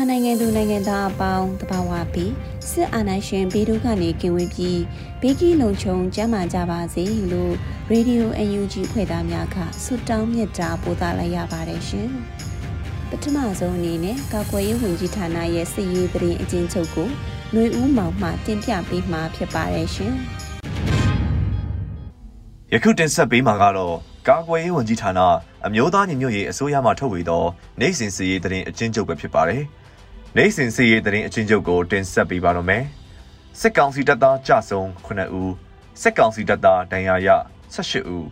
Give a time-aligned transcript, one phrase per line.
[0.00, 2.32] မြန်မာနိုင်ငံသူနိုင်ငံသားအပေါင်းတဘာဝပြီး
[2.70, 4.80] စစ်အာဏာရှင်ဘေးဒုကနေကင်ဝေးပြီး
[5.20, 7.54] ဘေးကင်းလုံခြုံကျန်းမာကြပါစေလို့
[7.90, 12.08] ရေဒီယို UNG ဖွဲ့သားများကဆုတောင်းမြတ်တာပို့သလိုက်ရပါတယ်ရှင်။
[13.10, 17.08] ပထမဆုံးအနေနဲ့ကာကွယ်ရေးဝန်ကြီးဌာနရဲ့စစ်ရေးသတင်းအကျဉ်းချုပ်ကို
[17.52, 20.12] ຫນွေဦးမောင်မှတင်ပြပေးမှာဖြစ်ပါတယ်ရှင်။
[22.72, 23.96] ယခုတင်ဆက်ပေးမှာကတော့
[24.28, 25.20] ကာကွယ်ရေးဝန်ကြီးဌာန
[25.66, 27.44] အမျိုးသားညီညွတ်ရေးအစိုးရမှထုတ်ဝေသော
[27.80, 29.64] နိုင်စဉ်စီရေးသတင်းအကျဉ်းချုပ်ပဲဖြစ်ပါတယ်။
[30.36, 32.84] နိုင်စဉ်စီရေးသတင်းအကျဉ်းချုပ်ကိုတင်ဆက်ပေးပါတော့မယ်။
[33.60, 35.52] စစ်ကောင်စီတပ်သားကြဆုံ9ဦး
[36.02, 37.28] စစ်ကောင်စီတပ်သားဒဏ်ရာရ
[37.74, 38.26] 18ဦး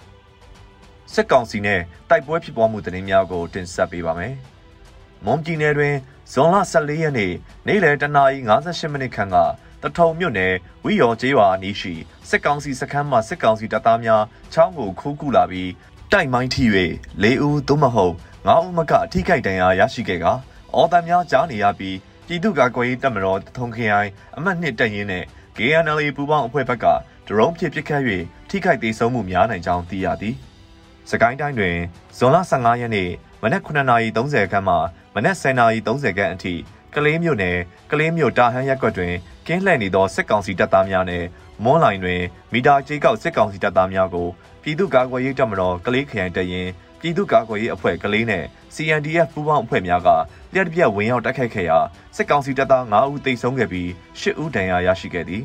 [1.14, 4.34] စစ်ကောင်စီနဲ့တိုက်ပွဲဖြစ်ပွားမှုသတင်းများကိုတင်ဆက်ပေးပါမယ်။
[5.24, 5.94] မွန်ပြည်နယ်တွင်
[6.32, 7.32] ဇွန်လ14ရက်နေ့
[7.66, 9.36] နေ့လယ်တနာရီ58မိနစ်ခန့်က
[9.82, 10.54] တထုံမြို့နယ်
[10.84, 11.94] ဝီယော်ကျေးရွာအနီးရှိ
[12.28, 15.70] စစ်ကောင်စီစခန်းမှစစ်ကောင်စီတပ်သားများချောင်းကိုခိုးကူလာပြီး
[16.12, 16.64] တိုက်မိုင်းထိ၍
[17.22, 18.14] ၄ဦးသို့မဟုတ်
[18.48, 20.26] ၅ဦးမကအထိခိုက်ဒဏ်ရာရရှိခဲ့က
[20.74, 25.24] အော်တန်များကြားနေရပြီးပြည်သူ့ကာကွယ်ရေးတပ်မတော်ထုံခရိုင်အမှတ်2တပ်ရင်းနဲ့
[25.56, 26.86] KNL ပူးပေါင်းအဖွဲ့ဘက်က
[27.26, 28.02] ဒရုန်းဖြင့်ပစ်ခတ်၍
[28.48, 30.34] ထိခိုက်ဒေဆုံးမှုများနိုင်ကြောင်းသိရသည်။
[31.10, 31.76] စကိုင်းတိုင်းတွင်
[32.16, 33.10] ဇွန်လ15ရက်နေ့
[33.42, 34.74] မနက်9:30ခန်းမှ
[35.14, 36.54] မနက်10:30ခန်းအထိ
[36.94, 37.58] ကလေးမြို့နယ်
[37.90, 39.14] ကလေးမြို့တာဟန်းရက်ကွက်တွင်
[39.46, 41.24] ကင်းလှည့်နေသောစစ်ကောင်စီတပ်သားများနဲ့
[41.64, 42.22] မွန်းလိုင်တွင်
[42.52, 44.28] မီတာကြေးကောက်စစ်ကောင်စီတပ်သားများကို
[44.62, 46.68] ပြည်သူ့ကာကွယ်ရေးတပ်မတော်ကလေးခရိုင်တရင်
[47.00, 48.44] ပြည်သူ့ကာကွယ်ရေးအဖွဲ့ကလေးနဲ့
[48.74, 50.08] CNDF ပူးပေါင်းအဖွဲ့များက
[50.54, 51.78] လျှက်တပြက်ဝင်ရောက်တိုက်ခိုက်ခဲ့ရာ
[52.16, 53.88] စစ်ကောင်စီတပ်သား9ဦးသေဆုံးခဲ့ပြီး
[54.20, 55.42] 10ဦးဒဏ်ရာရရှိခဲ့သည်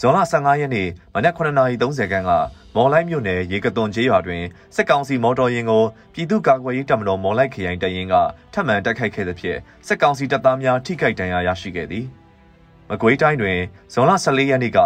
[0.00, 2.30] ဇွန်လ15ရက်နေ့မနက်9:30ခန်းက
[2.76, 4.42] မော်လိုက်မြို့နယ်ရေကသွန်ကျေးရွာတွင်
[4.74, 8.14] စစ်ကောင်စီမော်တော်ယာဉ်ကိုပြည်သူ့ကာကွယ်ရေးတပ်မတော်မော်လိုက်ခရိုင်တရင်က
[8.52, 12.06] ထပ်မံတိုက်ခိုက်ခဲ့သဖြင့်စစ်ကောင်စီတပ်သားများထိခိုက်ဒဏ်ရာရရှိခဲ့သည်။
[12.90, 13.58] မကွေးတိုင်းတွင်
[13.92, 14.78] ဇွန်လ14ရက်နေ့က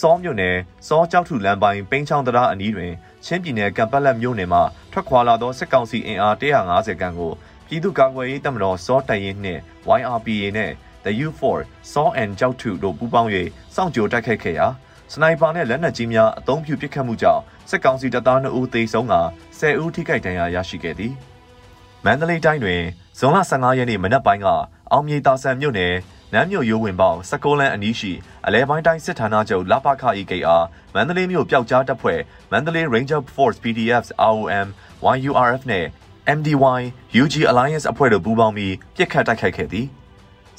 [0.00, 2.92] စောမြို့နယ်စောကြောက်ထုလမ်းပိုင်းပိန်းချောင်းတရားအနီးတွင်
[3.24, 4.60] ချင်းပြည်နယ်ကံပတ်လက်မြို့နယ်မှ
[4.92, 7.32] ထွက်ခွာလာသောစစ်ကောင်စီအင်အား150ခန်းကို
[7.68, 9.60] ပြည်သူ့ကာကွယ်ရေးတပ်မတော်စောတိုင်ရင်နှင့်
[9.98, 10.72] YRPA နဲ့
[11.04, 11.58] The U4
[11.92, 13.30] Saw and ကြောက်ထုတို့ပူးပေါင်း၍
[13.74, 14.66] စောင့်ကြိုတိုက်ခိုက်ခဲ့ရာ
[15.12, 19.14] စနိုက်ပါနဲ့လက်နက်ကြီးများအုံပြုပစ်ခတ်မှုကြောင့်စစ်ကောင်စီတပ်သား2ဦးသေဆုံးက
[19.58, 21.12] 10ဦးထိခိုက်ဒဏ်ရာရရှိခဲ့သည်
[22.04, 22.82] မန္တလေးတိုင်းတွင်
[23.18, 24.46] ဇွန်လ15ရက်နေ့မနက်ပိုင်းက
[24.92, 25.94] အောင်မြေတာဆန်မြို့နယ်
[26.32, 28.12] နမ်းမြို့ရိုးဝင်ပေါင်စကိုလန်အနီးရှိ
[28.46, 30.62] အလဲပိုင်းတိုင်းစစ်ဌာနချုပ်လပခ EKR
[30.94, 32.20] မန္တလေးမြို့ပျောက်ကြားတပ်ဖွဲ့
[32.52, 34.68] မန္တလေး Ranger Force PDF ROM
[35.18, 35.86] YURF နဲ့
[36.26, 36.80] MDY
[37.22, 39.86] UG Alliance အဖွဲ့တို့ပူးပေါင်းပြီးပြစ်ခတ်တိုက်ခိုက်ခဲ့သည်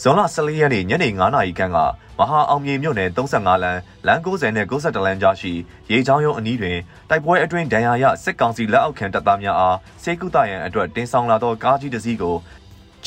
[0.01, 1.78] ဇွန်လ14ရက်နေ့ညနေ9:00နာရီခန့်က
[2.19, 5.51] မဟာအောင်မြေမြို့နယ်35လမ်းလမ်း90နဲ့92လမ်းကြားရှိ
[5.91, 6.78] ရေချောင်းရုံးအနီးတွင်
[7.09, 12.35] တိုက်ပွဲအတွင်းဒဏ်ရာရစစ်ကောင်စီလက်အောက်ခံတပ်သားများအားစေကုသရန်အတွက်တင်ဆောင်လာသောကားကြီးတစ်စီးကို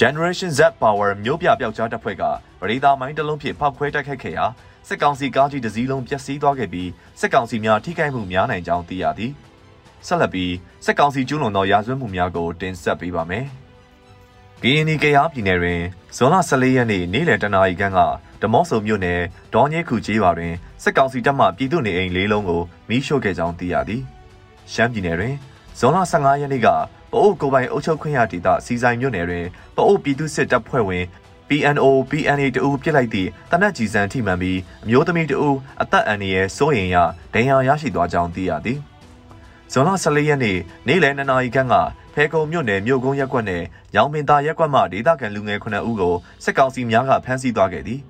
[0.01, 2.23] Generation Z Power မျိုးပြပျောက်ကြားတပ်ဖွဲ့က
[2.61, 4.45] ပရိသာမိုင်းတစ်လုံးဖြင့်ဖောက်ခွဲတိုက်ခိုက်ခဲ့ရာ
[4.89, 6.91] စစ်ကောင်စီကားကြီးတစ်စီးလုံးပျက်စီးသွားခဲ့ပြီး
[7.21, 9.33] စစ်ကောင်စီများထိခိုက်မှုများနိုင်ကြောင်းသိရသည်
[10.07, 10.53] ဆက်လက်ပြီး
[10.85, 13.47] စစ်ကောင်စီကျူးလွန်သောရာဇဝတ်မှုများကိုတင်ဆက်ပေးပါမယ်။
[14.61, 15.81] BNI ကရားပြည်နယ်တွင်
[16.17, 17.99] ဇွန်လ14ရက်နေ့နေ့လယ်တနာရီခန့်က
[18.43, 19.21] ဓမော့ဆုံမြို့နယ်
[19.55, 24.03] ဒေါ်ညဲခုကျေးရွာတွင်စစ်ကောင်စီတပ်မှပြည်သူနေအိမ်လေးလုံးကိုမီးရှို့ခဲ့ကြောင်းသိရသည်။
[24.73, 25.35] ရှမ်းပြည်နယ်တွင်
[25.79, 26.69] ဇွန်လ15ရက်နေ့က
[27.13, 29.47] ပအိုးကိုပိုင်အုပ်ချုပ်ခွင့်ရဒေသစီဆိုင်မြို့နယ်တွင်
[29.77, 31.05] ပအိုးပြည်သူစစ်တပ်ဖွဲ့ဝင်
[31.49, 35.51] PNO PNA တအူပြစ်လိုက်သည့်တနက်ကြီးစံထိမှန်ပြီးအမျိုးသမီးတအူ
[35.83, 36.97] အသက်အန္တရာယ်စိုးရင်ရ
[37.35, 38.79] ဒဏ်ရာရရှိသွားကြောင်းသိရသည်
[39.73, 41.75] ဇွန်လ14ရက်နေ့နေ့လယ်2နာရီခန့်က
[42.15, 43.63] ဖဲကုံမြို့နယ်မြို့ကုန်းရက်ကွက်နယ်
[43.97, 46.15] ရောင်ပင်သာရက်ကွက်မှဒေသခံလူငယ်9ဦးကို
[46.45, 48.01] စစ်ကောင်စီများကဖမ်းဆီးသွားခဲ့သည်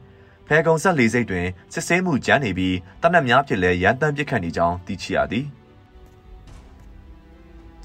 [0.46, 5.46] ဖဲကုံဆက်လေးစိတ်တွင်စစ်ဆေးမှုကြမ်းနေပြီးတနက်များဖြစ်လဲရန်တမ်းပစ်ခတ်နေကြောင်းသိရှိရသည်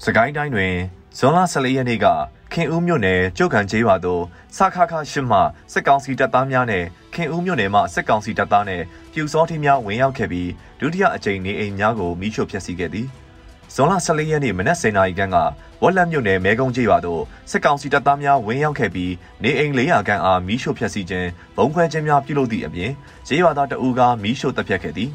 [0.04, 0.74] စကိုင်းတိုင်းတွင်
[1.18, 2.06] ဇွန်လ14ရက်နေ့က
[2.52, 4.22] ခင်ဦးမြို့နယ်ကျုပ်ကန်ကျေးရွာသို့
[4.56, 5.38] စခခရှစ်မှ
[5.72, 6.84] စစ်ကောင်စီတပ်သားများနဲ့
[7.14, 8.82] ခင်ဦးမြို့နယ်မှစစ်ကောင်စီတပ်သားနဲ့
[9.12, 10.50] ပြူစောထီးများဝင်ရောက်ခဲ့ပြီး
[10.80, 13.08] ဒုတိယအကြိမ်နေအိမ်များကိုမိရှို့ဖျက်ဆီးခဲ့သည်
[13.74, 15.36] ဇွန်လ14ရက်နေ့မနက်10:00နာရီခန့်က
[15.82, 22.90] ဝက်လက်မြို့နယ်မဲကုန်းကျေးရွာသို့စစ်ကောင်စီတပ်သားများဝင်ရောက်ခဲ့ပြီးနေအိမ်400ခန့်အားမီးရှို့ဖျက်ဆီးခြင်းဘုံခွဲခြင်းများပြုလုပ်သည့်အပြင်
[23.26, 25.10] ကျေးရွာသားတအူးကမီးရှို့တပ်ဖြတ်ခဲ့သည်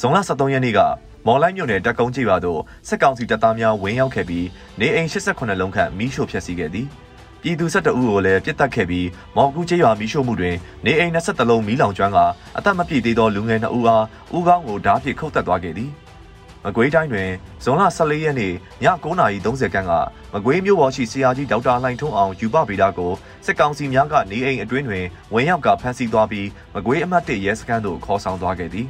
[0.00, 0.80] ဇွန်လ13ရက်နေ့က
[1.26, 4.46] မော်လိုက်မြို့နယ်တက်ကုန်းကျေးရွာသို့စစ်ကောင်စီတပ်သားများဝင်ရောက်ခဲ့ပြီး
[4.80, 6.86] နေအိမ်88လုံးခန့်မီးရှို့ဖျက်ဆီးခဲ့သည်
[7.42, 12.18] ပြည်သူ12ဦးကိုလည်းပြစ်တက်ခဲ့ပြီးမော်ကူကျေးရွာမီးရှို့မှုတွင်နေအိမ်20လုံးမီးလောင်ကျွမ်းက
[12.56, 14.04] အသက်မပြည့်သေးသောလူငယ်2ဦးအား
[14.34, 15.90] ဦးခေါင်းကိုဓားဖြင့်ခုတ်တက်သွားခဲ့သည်
[16.64, 17.30] မကွေးတိုင်းတွင်
[17.64, 18.54] ဇွန်လ14ရက်နေ့ည
[19.04, 19.92] 9:30ခန်းက
[20.34, 23.12] မကွေးမြို့ပေါ်ရှိဆရာကြီးဒေါက်တာလှိုင်ထွန်းအောင်ယူပဗေဒကို
[23.46, 28.88] စစ်ကောင်စီများကနေအိမ်အတွင်းတွင်ဝင်ရောက်ကဖမ်းဆီးသွားပြီးမကွေးအမှတ်1ရဲစခန်းသို့ခေါ်ဆောင်သွားခဲ့သည်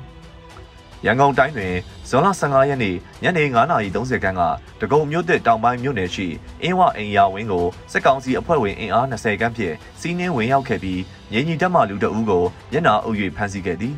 [1.06, 1.74] ရန်ကုန်တိုင်းတွင်
[2.08, 3.44] ဇွန်လ15ရက်နေ့ညနေ
[3.84, 4.42] 9:30ခန်းက
[4.80, 6.26] တကုံမြို့သစ်တောင်ပိုင်းမြို့နယ်ရှိ
[6.62, 11.00] အင်းဝအိမ်ယာဝင်းကိုစစ်ကောင်စီအဖွဲ့ဝင်အင်အား20ခန်းဖြင့်စီးနင်းဝင်ရောက်ခဲ့ပြီး
[11.32, 13.94] ငြိမ်ကြီးတက်မှလူတအူးကိုမျက်နှာအုပ်၍ဖမ်းဆီးခဲ့သည်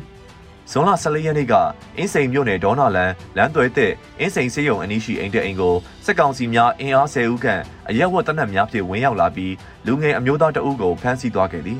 [0.73, 1.53] ဇွန်လ14ရက်နေ့က
[1.97, 5.75] အင်းစိန်မြို့နယ်ဒေါနာလန်လမ်းသွဲတဲ့အင်းစိန်စေးရုံအနီးရှိအိမ်တဲ့အိမ်ကို
[6.05, 9.53] စစ်ကောင်စီများအင်အား10ဦးခန့်အရက်ဝတ်တပ်နက်များဖြင့်ဝင်ရောက်လာပြီး
[9.85, 11.79] လူငယ်အမျိုးသားတအုပ်ကိုဖမ်းဆီးသွားခဲ့သည်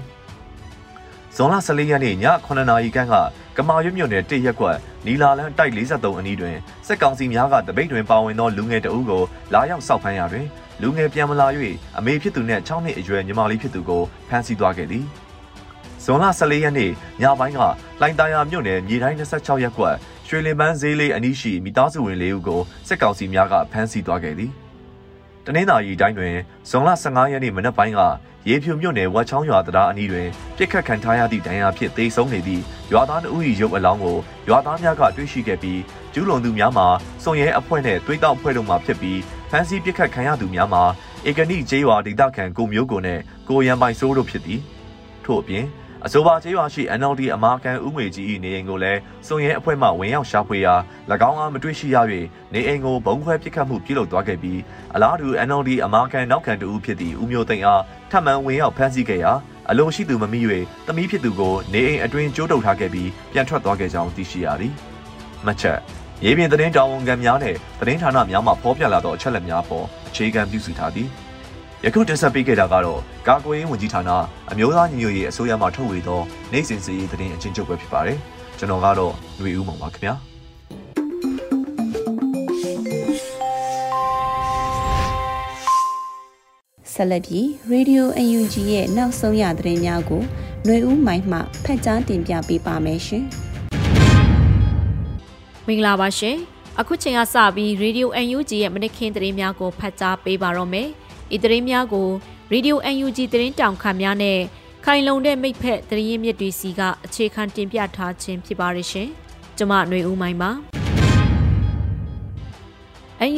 [1.36, 2.16] ဇွန်လ14ရက်နေ့ည
[2.46, 3.16] 9:00နာရီခန့်က
[3.58, 6.56] ကမာရွတ်မြို့နယ်တရက်ကွက်နီလာလန်တိုက်43အနီးတွင်
[6.88, 9.24] စစ်ကောင်စီများကတပိတ်တွင်ပါဝင်သောလူငယ်တအုပ်ကို
[9.54, 10.46] လာရောက်စောက်ဖမ်းရာတွင်
[10.82, 11.48] လူငယ်ပြန်မလာ၍
[11.98, 15.06] အမေဖြစ်သူနှင့်6နှစ်အရွယ်ညီမလေးဖြစ်သူကိုဖမ်းဆီးသွားခဲ့သည်
[16.04, 17.60] ဇွန်လ14ရက်နေ့ညပိုင်းက
[18.02, 19.96] လိုင်တာယာမြို့နယ်မြေတိုင်း26ရပ်ကွက်
[20.28, 24.52] ရွှေလင်ပန်းဈေးလေးအနီးရှိမိသားစုဝင်လေးဦးကိုစစ်ကောင်စီများကဖမ်းဆီးသွားခဲ့သည်
[25.46, 26.36] တနင်္သာရီတိုင်းတွင်
[26.70, 28.00] ဇွန်လ15ရက်နေ့မနက်ပိုင်းက
[28.50, 30.28] ရေဖြူမြို့နယ်ဝက်ချောင်းရွာတရားအနီးတွင်
[30.58, 34.18] ပြစ်ခတ်ခံထားရသည့်ဒဏ်ရာဖြင့်သေဆုံးနေသည့်ရွာသားအုပ်၏ရုပ်အလောင်းကို
[34.50, 35.80] ရွာသားများကတွေ့ရှိခဲ့ပြီး
[36.14, 36.88] ကျူးလွန်သူများမှာ
[37.24, 39.20] စုံရဲအဖွဲ့နှင့်တွေးတောက်ဖွဲ့တို့မှဖြစ်ပြီး
[39.50, 40.84] ဖမ်းဆီးပြစ်ခတ်ခံရသူများမှာ
[41.30, 44.60] ဧကနိကျေးရွာဒေသခံကိုမျိုးကိုနှင့်ကိုရန်ပိုင်စိုးတို့ဖြစ်သည်
[45.26, 45.66] ထို့အပြင်
[46.06, 50.76] အဆိုပါကျေးရွာရှိ NLD အမာကန်ဦးငွေကြီး၏နေအိမ်ကိုလည်းစုံရဲအဖွဲ့မှဝင်ရောက်ရှာဖွေရာ၎
[51.30, 51.98] င်းအားမတွေ့ရှိရ၍
[52.54, 54.60] နေအိမ်ကိုဘုံခွဲပစ်ခတ်မှုပြုလုပ်သွားခဲ့ပြီး
[54.96, 59.32] အလားတူ NLD အမာကန်နောက်ခံတဦးဖြစ်သည့်ဦးမျိုးသိန်းအားထပ်မံဝင်ရောက်ဖမ်းဆီးခဲ့ရာ
[59.70, 60.42] အလိုရှိသူမမိ၍
[60.88, 64.74] တမီးဖြစ်သူကိုနေအိမ်အတွင်းကျိုးတုပ်ထားခဲ့ပြီးပြန်ထွက်သွားခဲ့ကြောင်းသိရှိရသည်။
[65.46, 65.80] မှတ်ချက်
[66.26, 71.10] ရေပြင်သတင်းတာဝန်ခံများနဲ့သတင်းဌာနများမှဖော်ပြလာသောအချက်အလက်များပေါ်အခြေခံပြုစုထားသည်။
[71.85, 74.11] ယခုတင်ဆက်ပေးခဲ့တာကတော့ကာကွယ်ရေးဝန်ကြီးဌာန
[74.51, 76.21] အမျိုးသားညီညွတ်ရေးအစိုးရမှထုတ်ဝေသော
[76.53, 78.19] နိုင်စင်စီရေးသတင်းအချင်းချုပ်ပဲဖြစ်ပါတယ်
[78.59, 80.15] ကျွန်တော်ကတော့ຫນွေဦးမောင်ပါခင်ဗျာ
[86.93, 90.23] ဆက်လက်ပြီး Radio UNG ရဲ့နောက်ဆုံးရသတင်းများကို
[90.65, 93.25] ຫນွေဦးမိုင်းမှဖတ်ကြားတင်ပြပေးပါမယ်ရှင်
[95.67, 96.37] မင်္ဂလာပါရှင်
[96.81, 100.89] အခုချိန်ကစပြီး Radio UNG ရဲ့မနက်ခင်းသတင်းများကိုဖတ်ကြားပေးပါတော့မယ်
[101.36, 102.10] ဤသတင်းများကို
[102.54, 104.40] Radio UNG သတင်းတောင်ခံများနဲ့
[104.86, 109.08] ခိုင်လုံတဲ့မိဖက်သတင်းရင်းမြစ်တွေစီကအခြေခံတင်ပြထားခြင်းဖြစ်ပါရရှင်။
[109.58, 110.52] ကျွန်မຫນွေဦးမိုင်းပါ။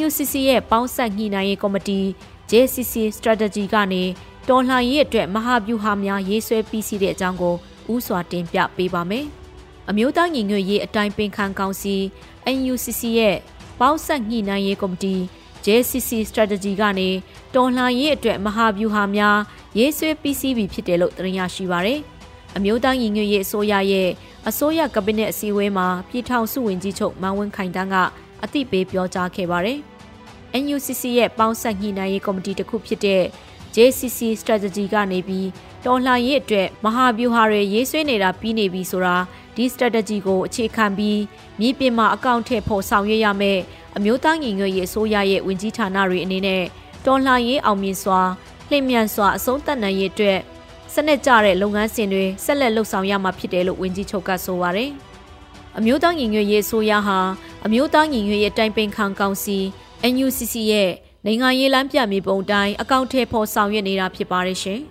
[0.04, 2.00] UNCC ရဲ့ပေါင်းဆက်ညှိနှိုင်းရေးကော်မတီ
[2.50, 4.02] JCC Strategy ကနေ
[4.48, 7.54] တော်လှန်ရေးအတွက်မဟာဗျူဟာများရေးဆွဲပြီးစီတဲ့အကြောင်းကို
[7.92, 9.26] ဥစွာတင်ပြပေးပါမယ်။
[9.90, 11.94] အမျိုးသားညီညွတ်ရေးအတိုင်းပင်ခံကောင်စီ
[12.72, 13.36] UNCC ရဲ့
[13.80, 15.14] ပေါင်းဆက်ညှိနှိုင်းရေးကော်မတီ
[15.66, 17.08] JCC Strategy ကနေ
[17.54, 19.38] တော်လှန်ရေးအတွက်မဟာဗျူဟာများ
[19.78, 22.00] ရေးဆွဲပြီးစီးပြီဖြစ်တယ်လို့သိရရှိပါရယ်။
[22.56, 24.10] အမျိုးသားညီညွတ်ရေးအစိုးရရဲ့
[24.48, 27.96] အစိုးရကပနစ်အစည်းအဝေးမှာပြည်ထောင်စုဝန်ကြီးချုပ်မန်ဝင်းခိုင်တန်းက
[28.44, 29.78] အသိပေးပြောကြားခဲ့ပါရယ်။
[30.62, 33.22] NUCC ရဲ့ပေါင်းဆက်ညှိနှိုင်းရေးကော်မတီတစ်ခုဖြစ်တဲ့
[33.74, 35.48] JCC Strategy ကနေပြီး
[35.84, 39.16] တော်လှန်ရေးအတွက်မဟာဗျူဟာတွေရေးဆွဲနေတာပြီးနေပြီဆိုတာ
[39.56, 41.20] ဒီ strategy ကိုအခြေခံပြီး
[41.60, 43.58] မြေပြင်မှာအကောင့်ထည့်ဖို့ဆောင်ရွက်ရမယ်
[43.96, 46.62] အမျိုးသားညီညွတ်ရေးအစိုးရရဲ့ဝင်ကြီးဌာနတွေအနေနဲ့
[47.06, 48.20] တော်လှန်ရေးအောင်မြင်စွာ
[48.68, 50.38] လှည့်မြန်စွာအဆုံးသတ်နိုင်ရေးအတွက်
[50.94, 54.90] စနစ်ကျတဲ့လုပ်ငန်းစဉ်တွေဆက်လက်လှုပ်ဆောင်ရမှာဖြစ်တယ်လို့ဝန်ကြီးချုပ်ကဆိုပါတယ်။
[55.78, 57.18] အမျိုးသားညီညွတ်ရေးအစိုးရဟာ
[57.64, 59.58] အမျိုးသားညီညွတ်ရေးတိုင်ပင်ခံကောင်စီ
[60.12, 60.90] NUCC ရဲ့
[61.24, 64.80] နိုင်ငံရေးလမ်းပြမြေပုံတိုင်းအကောင့်ထဲပေါ်ဆောင်ရွက်နေတာဖြစ်ပါတယ်ရှင်။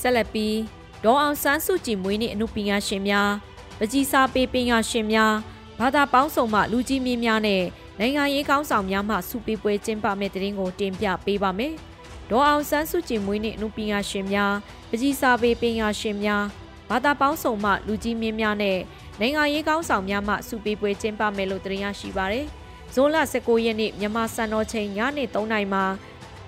[0.00, 0.56] ဆက်လက်ပြီး
[1.04, 3.30] ဒေါ်အောင်ဆန်းစုကြည်မွေးနေ့အမှုပညာရှင်များ
[3.78, 5.32] ပကြီးစာပေပညာရှင်များ
[5.80, 7.62] ဘာသာပေါင်းစုံမှလူကြီးမင်းများနဲ့
[7.98, 11.72] နိုင်ငံရေးကောင်းဆောင်များမှစုပေးပွဲကျင်းပမယ့်တဲ့ရင်ကိုတင်ပြပေးပါမယ်။
[12.30, 14.52] ဒေါ်အောင်ဆန်းစုကြည်မွေးနေ့အမှုပညာရှင်များ
[14.90, 16.44] ပကြီးစာပေပညာရှင်များ
[16.90, 18.78] ဘာသာပေါင်းစုံမှလူကြီးမင်းများနဲ့
[19.20, 22.46] နိုင်ငံရေးကောင်းဆောင်များမှစုပေးပွဲကျင်းပမယ်လို့တင်ရရှိပါရယ်။
[22.94, 25.84] ဇွန်လ19ရက်နေ့မြန်မာစံတော်ချိန်ညနေ3:00နာရီမှာ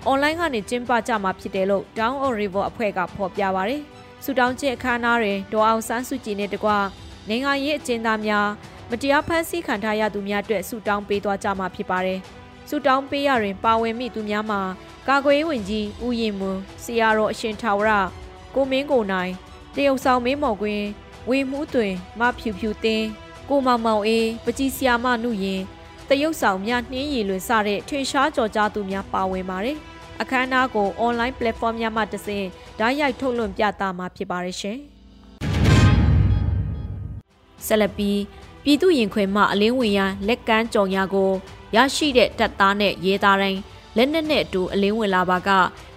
[0.05, 3.81] အွန်လိုင်းကနေကျင်းပကြမှာဖြစ်တယ်လို့ Down on River အဖွဲ့ကဖော်ပြပါရယ်။
[4.23, 6.69] စူတောင်းချက်အခမ်းအနားတွင်ဒေါ်အောင်ဆန်းစုကြည်နဲ့တကွ
[7.29, 8.47] နိုင်ငံရေးအကျဉ်းသားများ
[8.91, 12.19] မတရားဖမ်းဆီးခံထားရသူများအတွက်ဆုတောင်းပေးသွားကြမှာဖြစ်ပါတယ်။
[12.69, 14.61] ဆုတောင်းပေးရတွင်ပါဝင်မိသူများမှာ
[15.07, 17.91] ကာကွယ်ရေးဝန်ကြီးဦးရင်မွန်ဆရာတော်အရှင်ထာဝရ
[18.55, 19.31] ကိုမင်းကိုနိုင်
[19.75, 20.85] တရုတ်ဆောင်မင်းမော်ကွင်း
[21.29, 23.05] ဝေမှုတွင်မဖြူဖြူတင်း
[23.49, 25.61] ကိုမောင်မောင်အေးပကြီးဆီယာမနုရင်
[26.09, 29.77] တရုတ်ဆောင်များနှင်းရည်လွင်စတဲ့ထွင်ရှားကြော်ကြားသူများပါဝင်ပါတယ်။
[30.21, 32.47] အခမ်းအနားကို online platform များမှတဆင့်
[32.79, 34.77] ဓာတ်ရိုက်ထုတ်လွှင့်ပြသမှာဖြစ်ပါတယ်ရှင်။
[37.65, 38.17] ဆက်လက်ပြီး
[38.69, 41.29] ပြည်သူရင်ခွင်မှအလင်းဝင်ရန်လက်ကမ်းကြော်ညာကို
[41.75, 43.59] ရရှိတဲ့တပ်သားနဲ့ရဲသားတိုင်း
[43.97, 45.49] လက်နက်နဲ့အတူအလင်းဝင်လာပါက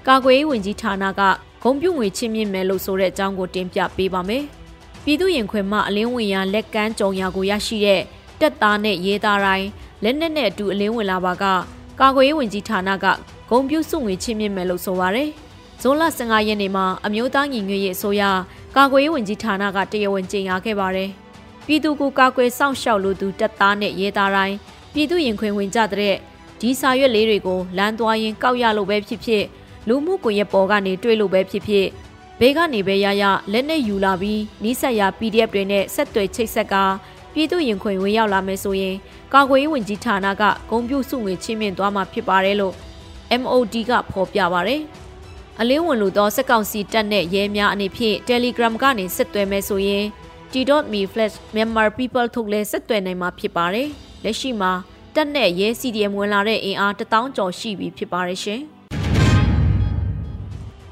[0.06, 1.22] ကာကွယ်ရေးဝန်ကြီးဌာနက
[1.62, 4.44] ဂုံပြုငွေချင်းမြင့်မယ်လို့ဆိုတဲ့အကြောင်းကိုတင်ပြပေးပါမယ်။
[5.04, 8.00] ပြည်သူရင်ခွင်မှအလင်းဝင်ရန်လက်ကမ်းကြော်ညာကိုရရှိတဲ့
[8.40, 9.68] တပ်သားနဲ့ရဲသားတိုင်း
[10.02, 11.44] လက်နက်နဲ့အတူအလင်းဝင်လာပါက
[12.00, 13.06] ကာကွယ်ရေးဝန်ကြီးဌာနက
[13.50, 15.30] ဂုံပြုစုငွေချင်းမြင့်မယ်လို့ဆိုပါရယ်
[15.82, 18.22] ဇွန်လ15ရက်နေ့မှာအမျိုးသားညီညွတ်ရေးအစိုးရ
[18.76, 21.10] ကာကွယ်ရေးဝန်ကြီးဌာနကတရားဝင်ကြေညာခဲ့ပါတယ်
[21.66, 24.56] ပြည်သူကိုကာကွယ်စောင့်ရှောက်လိုသူတပ်သားနဲ့ရဲသားတိုင်း
[24.92, 26.16] ပြည်သူရင်ခွင်ဝင်ကြတဲ့
[26.60, 29.44] ဒီစာရွက်လေးတွေကိုလမ်းသွားရင်ကောက်ရလို့ပဲဖြစ်ဖြစ်
[29.88, 31.86] လူမှုကွန်ရက်ပေါ်ကနေတွေ့လို့ပဲဖြစ်ဖြစ်
[32.40, 36.74] ဘေးကနေပဲရရလက်နဲ့ယူလာပြီးနီးစပ်ရာ PDF တွေနဲ့ဆက်သွယ်ချိတ်ဆက်က
[37.32, 38.96] ပြည်သူရင်ခွင်ဝင်ရောက်လာမယ်ဆိုရင်
[39.34, 42.74] ကာကွယ်ရေးဝန်ကြီးဌာနကဂုံပြုစုငွေချင်းမြင့်သွားမှာဖြစ်ပါတယ်လို့
[43.40, 44.82] MOD ကဖော်ပြပါတယ်။
[45.60, 50.04] အလင်းဝင်လို့သောစက်ကောင်စီတက်တဲ့ရဲများအနေဖြင့် Telegram ကနေဆက်သွယ်မယ်ဆိုရင်
[50.52, 53.88] t.me/flash Myanmar people ထုတ်လဲဆက်သွယ်နိုင်မှာဖြစ်ပါတယ်။
[54.24, 54.72] လက်ရှိမှာ
[55.14, 58.60] တက်နဲ့ရဲ CDM ဝင်လာတဲ့အင်အား1000ကျော်ရှိပြီဖြစ်ပါတယ်ရှင်။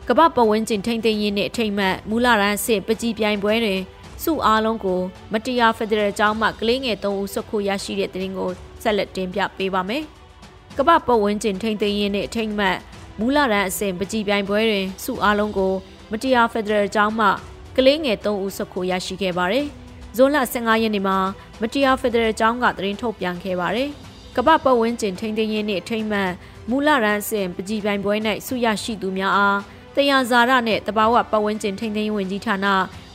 [0.09, 3.81] ကမ္ဘာပဝန်းကျင်ထိန်းသိမ်းရေးနဲ့အထိမ်းမှတ်မူလရန်စစ်ပကြီးပြိုင်ပွဲတွင်
[4.25, 5.01] စုအားလုံးကို
[5.33, 8.51] မတရားဖက်ဒရယ်ကျောင်းမှကလေးငယ်3ဦးဆွတ်ခိုရရှိတဲ့တဲ့ရင်ကို
[8.83, 10.03] ဆက်လက်တင်ပြပေးပါမယ်။
[10.79, 12.77] ကမ္ဘာပဝန်းကျင်ထိန်းသိမ်းရေးနဲ့အထိမ်းမှတ်
[13.19, 15.73] မူလရန်အစဉ်ပကြီးပြိုင်ပွဲတွင်စုအားလုံးကို
[16.11, 17.29] မတရားဖက်ဒရယ်ကျောင်းမှ
[17.77, 19.67] ကလေးငယ်3ဦးဆွတ်ခိုရရှိခဲ့ပါတယ်။
[20.17, 21.17] ဇွန်လ15ရက်နေ့မှာ
[21.61, 23.89] မတရားဖက်ဒရယ်ကျောင်းကသတင်းထုတ်ပြန်ခဲ့ပါတယ်။
[24.37, 26.31] ကမ္ဘာပဝန်းကျင်ထိန်းသိမ်းရေးနဲ့အထိမ်းမှတ်
[26.71, 28.15] မူလရန်အစဉ်ပကြီးပြိုင်ပွဲ၌
[28.47, 29.59] ဆုရရှိသူများအား
[29.97, 32.67] တရားဇာရနဲ့တဘာဝပတ်ဝန်းကျင်ထိန်းသိမ်းရေးဝန်ကြီးဌာန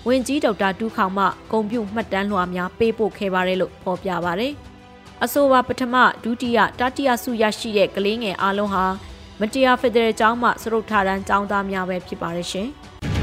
[0.07, 4.53] ဝန်ကြီးဒေါက်တာတူးခေါင်မှဂုံပြုမှတ်တမ်းလွှာများပေးပို့ခဲ့ပါတယ်လို့ဖော်ပြပါတယ်။
[5.24, 8.85] အဆိုပါပထမဒုတိယတတိယဆုရရှိတဲ့ကလေးငယ်အားလုံးဟာ
[9.39, 12.69] မတရားဖက်ဒရယ်ကျောင်းမှစရုပ်ထာရန်ကျောင်းသားများပဲဖြစ်ပါတယ်ရှင်။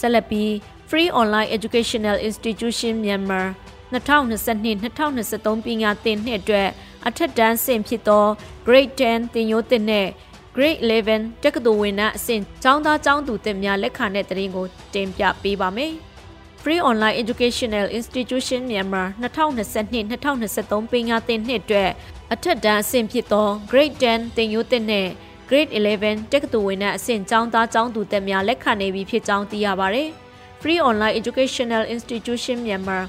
[0.00, 0.50] ဆက်လက်ပြီး
[0.88, 3.46] Free Online Educational Institution Myanmar
[3.92, 6.68] 2022-2023ပညာသင်နှစ်အတွက်
[7.06, 8.26] အထက်တန်းဆင့်ဖြစ်သော
[8.66, 10.08] Grade 10သင်ရိုးသင်နဲ့
[10.56, 15.92] Grade 11တက္ကသိုလ်ဝင်နှင့်အဆင့်ကျောင်းသားကျောင်းသူတင်များလက်ခံတဲ့တရင်ကိုတင်ပြပေးပါမယ်။
[16.62, 21.90] Free Online Educational Institution Myanmar 2022-2023ပညာသင်နှစ်အတွက်
[22.32, 25.08] အထက်တန်းအဆင့်ဖြစ်သော Grade 10သင်ရိုးသင်နဲ့
[25.48, 30.08] Grade 11တက္ကသိုလ်ဝင်နှင့်အဆင့်ကျောင်းသားကျောင်းသူတင်များလက်ခံနေပြီဖြစ်ကြောင်းသိရပါတယ်။
[30.60, 33.02] Free Online Educational Institution Myanmar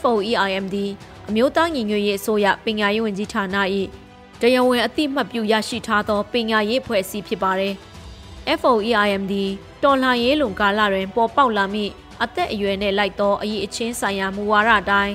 [0.00, 0.76] FOEIMD
[1.28, 3.56] အမျိုးသားညီညွတ်ရေးအစိုးရပညာရေးဝန်ကြီးဌာန၏
[4.40, 7.74] တရားဝင်အသိမှတ်ပြုရရှိထားသောပညာရေးဖွဲ့စည်းဖြစ်ပါတယ်။
[8.60, 9.34] FOEIMD
[9.82, 11.84] တော်လှန်ရေးလုံကာလတွင်ပေါ်ပေါက်လာမိ
[12.22, 15.14] အသက်အရွယ်နှင့်လိုက်သောအရေးအချင်းဆိုင်ရာမူဝါဒအတိုင်း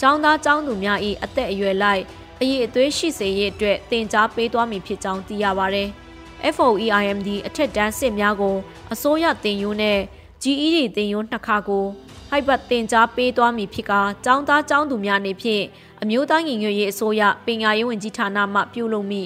[0.00, 2.02] ចောင်းသားចောင်းသူများ၏အသက်အရွယ်လိုက်
[2.41, 5.89] အရေးအသွေးရှိစေရေးအတွက်တင် जा ပေးသွားမည်ဖြစ်ကြောင်းသိရပါတယ်။
[6.55, 8.55] FOEIMD အထက်တန်းစစ်များကို
[8.93, 9.99] အစိုးရတင်ယူနဲ့
[10.43, 11.85] GED တင်ယူနှစ်ခါကို
[12.29, 15.63] ဟိုက်ဘတ်တင် जा ပေးသွားမည်ဖြစ်ကာចောင်းသားចောင်းသူများအနေဖြင့်
[16.01, 19.21] အမျိုးသားညီညွတ်ရေးအစိုးရပညာရေးဝန်ကြီးဌာနမှပြုလုပ်မိ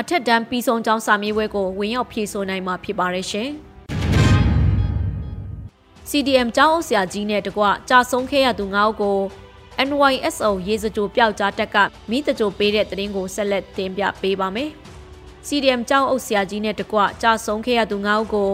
[0.00, 3.48] အထက်တန်းပြီးဆုံးကျောင်းစာမေးပွဲကိုဝင်ရောက်ဖြေဆိုနိုင်မှာဖြစ်ပါရဲ့ရှင်။
[6.10, 9.18] CDM ကျောင်းအုပ်ဆရာကြီးနဲ့တကွကြာဆုံးခဲ့ရသူ၅ဦးကို
[9.87, 11.77] NYSO ရေစကြိုပျောက်ကြားတက်က
[12.09, 14.69] မိတကြိုပေးတဲ့တရင်ကိုဆက်လက်တင်ပြပေးပါမယ်။
[15.47, 18.51] CDM ကျောင်းအုပ်ဆရာကြီးနဲ့တကွကြာဆုံးခဲ့ရသူ၅ဦးကို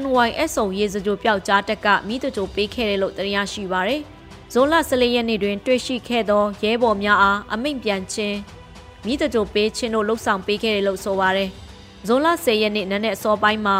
[0.00, 4.00] NYSO ရေစကြိုပျောက်ကြားတက်ကမိတကြိုပေးခဲ့တယ်လို့တင်ရရှိပါရယ်။
[4.52, 8.36] ဇွန်လ14ရက်နေ့တွင်တွေ့ရှိခဲ့သောရဲဘော်များအားအမိန့်ပြန်ခြင်း
[9.06, 11.50] မိတကြိုပေးခြင်းတို့လှုပ်ဆောင်ပေးခဲ့တယ်လို့ဆိုပါရယ်
[12.06, 13.78] ဇွန်လ10ရက်နေ့နနက်အစောပိုင်းမှာ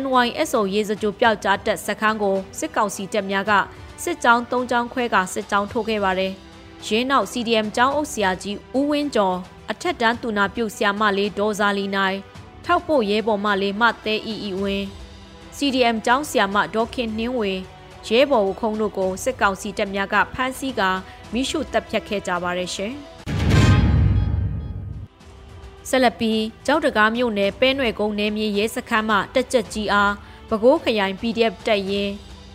[0.00, 3.52] NYSO ရေစကြိုပျောက်ကြားတက်စခန်းကိုစစ်ကောင်စီတပ်များက
[4.02, 6.32] စစ်ကြောင်း၃ကြောင်းခွဲကစစ်ကြောင်းထိုးခဲ့ပါတယ်။
[6.86, 9.36] ရင်းနောက် CDM ကျောင်းအုပ်ဆရာကြီးဦးဝင်းကျော်
[9.70, 12.16] အထက်တန်းသူနာပြုဆရာမလေးဒေါ်ဇာလီနိုင်
[12.64, 14.86] ထောက်ဖို့ရဲဘော်မလေးမသဲအီအီဝင်း
[15.56, 17.52] CDM ကျောင်းဆရာမဒေါခင်နှင်းဝေ
[18.06, 20.90] ရဲဘော်ဦးခုံးတို့ကိုစစ်ကောင်စီတပ်များကဖမ်းဆီးကာ
[21.32, 22.94] မိရှုတပ်ဖြတ်ခဲ့ကြပါရရှင်။
[25.88, 30.12] ဆက်လက်ပြီးကြောက်တကားမြို့နယ်ပဲနွယ်ကုန်းနယ်မြေရဲစခန်းမှတက်ကြက်ကြီးအား
[30.48, 32.12] ပဲခူးခရိုင် PDF တပ်ရင်း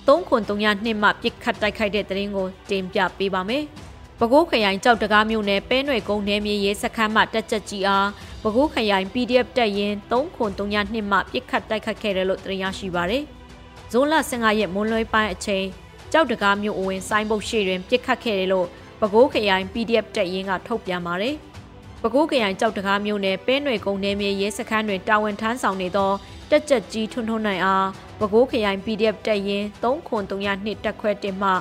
[0.08, 3.64] 303မှပြစ်ခတ်တိုက်ခိုက်တဲ့တဲ့ရင်ကိုတင်ပြပေးပါမယ်။
[4.20, 8.08] ပဲခူးခရိုင်ကြောက်တကားမြို့နယ်ပဲနွယ်ကုန်းနယ်မြေရဲစခန်းမှတက်ကြက်ကြီးအား
[8.44, 13.24] ပဲခူးခရိုင် PDF တပ်ရင်း303မှပြစ်ခတ်တိုက်ခိုက်ခဲ့တယ်လို့သိရရှိပါရယ်။
[13.92, 15.66] ဇွန်လ15ရက်မွန်းလွဲပိုင်းအချိန်
[16.12, 18.68] ကြောက်တကားမြို့အဝင်ဆိုင်းဘုတ်ရှိတွင်ပြစ်ခတ်ခဲ့တယ်လို့
[19.00, 21.36] ပဲခူးခရိုင် PDF တပ်ရင်းကထုတ်ပြန်ပါတယ်။
[22.02, 26.12] ပဲခူးခရိုင်ကြောက်တကားမြို့နယ်ပဲနွယ်ကုန်းနယ်မြေရဲစခန်းတွင်တာဝန်ထမ်းဆောင်နေသော
[26.50, 27.88] တက်ကြက်ကြီးထွန်းထွန်းနိုင်အား
[28.20, 31.52] ပဲခူးခရိုင် PDF တပ်ရင်း30302တက်ခွဲတင်မှ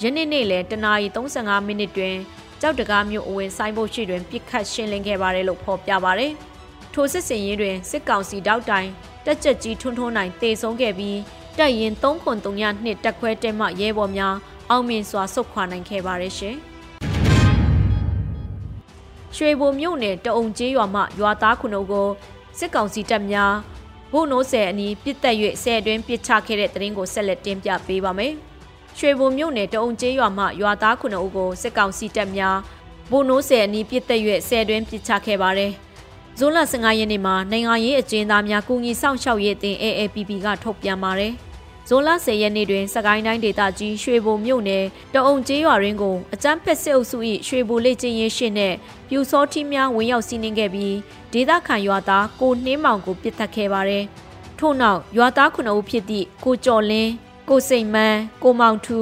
[0.00, 2.16] ယနေ့နေ့လည်းတနာရီ35မိနစ်တွင်
[2.60, 6.32] ကြောက်တကားမြို့အဝင်ဆိုင်ဖို့ရှိတွင်ပြစ်ခတ်ရှင်းလင်းခဲ့ပါတယ်လို့ဖော်ပြပါတယ်။
[6.92, 8.88] ထိုစစ်စင်ရေးတွင်စစ်ကောင်စီတောက်တိုင်
[9.26, 11.18] တက်ကြက်ကြီးထွန်းထွန်းနိုင်တေဆုံးခဲ့ပြီး
[11.58, 14.34] တပ်ရင်303နှစ်တက်ခွဲတဲမှရဲဘော်များ
[14.70, 16.56] အောင်မြင်စွာဆုတ်ခွာနိုင်ခဲ့ပါတယ်ရှင်။
[19.36, 22.08] ရွှေဘုံမြို့နယ်တအုံကျေးရွာမှရွာသားခုနုပ်ကို
[22.58, 23.52] စစ်ကောင်စီတပ်များ
[24.12, 28.32] ဘုံနိုးဆယ်အနီးပစ်တက်၍ဆယ်အတွင်းပစ်ချခဲ့တဲ့တရင်ကိုဆက်လက်တင်ပြပေးပါမယ်။
[28.98, 32.58] ရွှေဘုံမြို့နယ်တအုံကျေးရွာမှရွာသားခုနုပ်ကိုစစ်ကောင်စီတပ်များ
[33.10, 35.72] ဘုံနိုးဆယ်အနီးပစ်တက်၍ဆယ်အတွင်းပစ်ချခဲ့ပါတယ်။
[36.38, 41.32] ဇွန်လ15ရက်နေ့မှာနိုင်ငံရေးအကျဉ်းသားများကုညီဆောင်ရှောက်ရေးအသင်း AAPP ကထုတ်ပြန်ပါတယ်။
[41.88, 44.84] ဇွန်လ10ရက်နေ့တွင်စကိုင်းတိုင်းဒေသကြီးရွှေဘုံမြို့နယ်
[45.14, 48.74] တအုံကျေးရွာရင်းကိုအကြမ်းဖက်စစ်အုပ်စု၏ရွှေဘိုလေ့ကျင့်ရေးရှင်းနဲ့
[49.08, 50.96] ပြူစောထီးများဝင်ရောက်စီးနင်းခဲ့ပြီး
[51.32, 54.04] ဒေသခံရွာသားကိုနှင်းမောင်ကိုပစ်တက်ခဲ့ပါတယ်။
[54.58, 57.10] ထို့နောက်ရွာသားခုနှစ်ဦးဖြစ်သည့်ကိုကျော်လင်း
[57.48, 58.98] ကိုစိန်မန်းကိုမောင်ထူ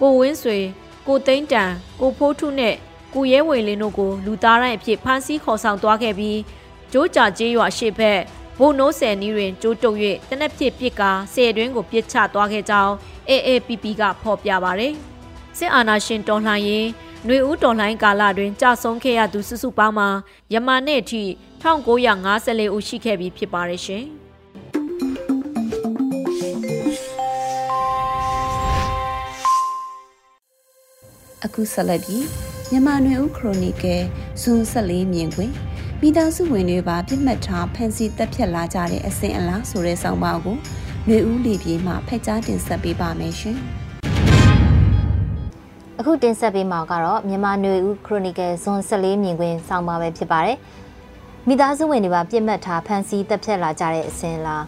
[0.00, 0.58] ကိုဝင်းဆွေ
[1.06, 1.70] ကိုသိန်းတန်
[2.00, 2.74] ကိုဖိုးထုနဲ့
[3.14, 6.38] ကိုရဲဝေလင်းတို့ကိုလူသားတိုင်းအဖြစ်ဖမ်းဆီးခေါ်ဆောင်သွားခဲ့ပြီး
[6.92, 8.20] ကျိုးကြကျေးရွာရှေ့ဘက်
[8.64, 9.98] ဘုံနိုးဆယ်နီးတွင်ကျိုးတုပ်၍
[10.30, 12.92] တနက်ဖြစ်ပစ်ကာဆယ်တွင်းကိုပစ်ချသွားခဲ့ကြောင်း
[13.30, 14.94] AAPP ကဖော်ပြပါရယ်
[15.58, 16.86] စစ်အာဏာရှင်တော်လှန်ရေး
[17.24, 20.08] ຫນွေဦးတော်လှန်ကာလတွင်ကြာဆုံးခဲ့ရသူစုစုပေါင်းမှာ
[20.52, 21.22] ယမန်နေ့အထိ
[21.62, 24.04] 1954ဦးရှိခဲ့ပြီးဖြစ်ပါရရှင်
[31.44, 32.26] အခုဆက်လက်ပြီး
[32.70, 34.02] မြန်မာနွေဦးခရိုနီကယ်
[34.40, 35.71] ဇွန်14မြင်ကွင်း
[36.01, 40.57] မိသားစုဝင်တွေပါပြစ်မှတ်ထားဖန်ဆီးတက်ဖြတ်လာကြတဲ့အစဉ်အလားဆိုတဲ့ဆောင်းပါးကို
[41.05, 43.57] ຫນွေဦးလီပြေမှဖက်ကြားတင်ဆက်ပေးပါမယ်ရှင်။
[45.99, 50.57] အခုတင်ဆက်ပေးမှာကတော့မြန်မာຫນွေဦးခရိုနီကယ်ဇွန်14မြင်ကွင်းဆောင်းပါးပဲဖြစ်ပါတယ်။
[51.47, 54.63] မိသားစုဝင်တွေပါပြစ်မှတ်ထားဖန်ဆီးတက်ဖြတ်လာကြတဲ့အစဉ်အလား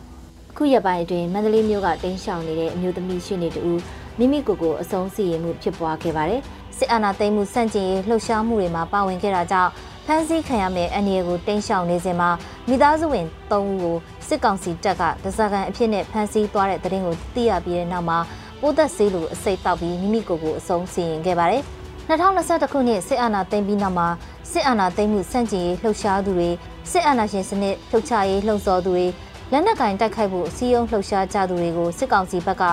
[0.52, 3.74] အခုရပိုင်းအတွင်းမန္တလေးမြို့ကတင်းရှောင်နေတဲ့အမျိုးသမီးရှိနေတူ
[4.18, 6.42] မိမိကိုယ်ကိုအဆုံးစီရင်မှုဖြစ်ပွားခဲ့ပါတယ်။
[6.78, 9.72] စစ်အာဏာသိမ်းမှုစန့်ကျင်ရေးလှုပ်ရှားမှုတွေမှာပါဝင်ခဲ့တာကြောင့်
[10.07, 12.31] ဖမ်းဆီးခံရမယ့်အန္တရာယ်ကိုတင်းရှောင်နေစဉ်မှာ
[12.69, 13.97] မိသားစုဝင်၃ဦးကို
[14.29, 18.19] စစ်ကောင်စီတပ်ကဒဇာကန်အဖြစ်နဲ့ဖမ်းဆီးသွားတဲ့တဲ့ရင်ကိုသိရပြီးတဲ့နောက်မှာ
[18.61, 21.63] ပိုးသက်ဆေးလိုအစိတ်တောက်ပြီးမိမိကိုယ်ကိုအဆုံးစီရင်ခဲ့ပါတယ်။
[22.09, 24.09] 2021ခုနှစ်စစ်အာဏာသိမ်းပြီးနောက်မှာ
[24.51, 26.51] စစ်အာဏာသိမ်းမှုစန့်ကျင်ရေးလှုပ်ရှားသူတွေ
[26.91, 29.07] စစ်အာဏာရှင်စနစ်လှုပ်ရှားရေးလှုံ့ဆော်သူတွေ
[29.53, 32.65] လက်နက်ကင်တိုက်ခိုက်ဖို့စီယုံလှုပ်ရှားကြသူတွေကိုစစ်ကောင်စီဘက်က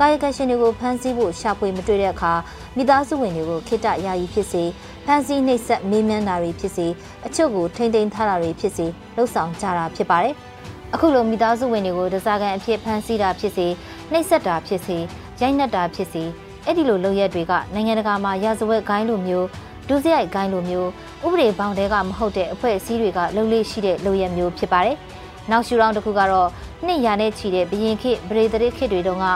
[0.00, 2.32] ကာယကရှင်တွေကိုဖမ်းဆီးဖို့ရှာဖွေမတွေ့တဲ့အခါ
[2.76, 4.62] မိသားစုဝင်တွေကိုခိတယာယီဖြစ်စေ
[5.06, 6.86] ဖမ်းဆီးနှိပ်စက်မေးမြန်းတာတွေဖြစ်စေ
[7.26, 8.86] အချို့ကိုထိမ့်သိမ်းထားတာတွေဖြစ်စေ
[9.16, 10.34] လှုပ်ဆောင်ကြတာဖြစ်ပါတယ်။
[10.94, 13.66] အခုလိုမိသားစုဝင်တွေကိုဒဇာကန်အဖြစ်ဖမ်းဆီးတာဖြစ်စေ
[14.12, 14.98] နှိပ်စက်တာဖြစ်စေ
[15.40, 16.22] ရိုက်နှက်တာဖြစ်စေ
[16.66, 19.46] အဲ့ဒီလိုလုပ်ရက်တွေကနိုင်ငံတကာမှာရာဇဝတ်ဂိုင်းလိုမျိုး
[19.88, 20.88] ဒုစရိုက်ဂိုင်းလိုမျိုး
[21.24, 24.96] ဥပဒေဘောင်တဲကမဟုတ်တဲ့အဖွဲ့အစည်းတွေကလှုပ်လေ့ရှိတဲ့လုပ်ရက်မျိုးဖြစ်ပါတယ်။
[25.50, 26.48] နောက်ရှူရောင်းတစ်ခုကတော့
[26.86, 29.26] နှစ်ရာနဲ့ချီတဲ့ဘရင်ခေဗရေတရခေတွေတုန်းက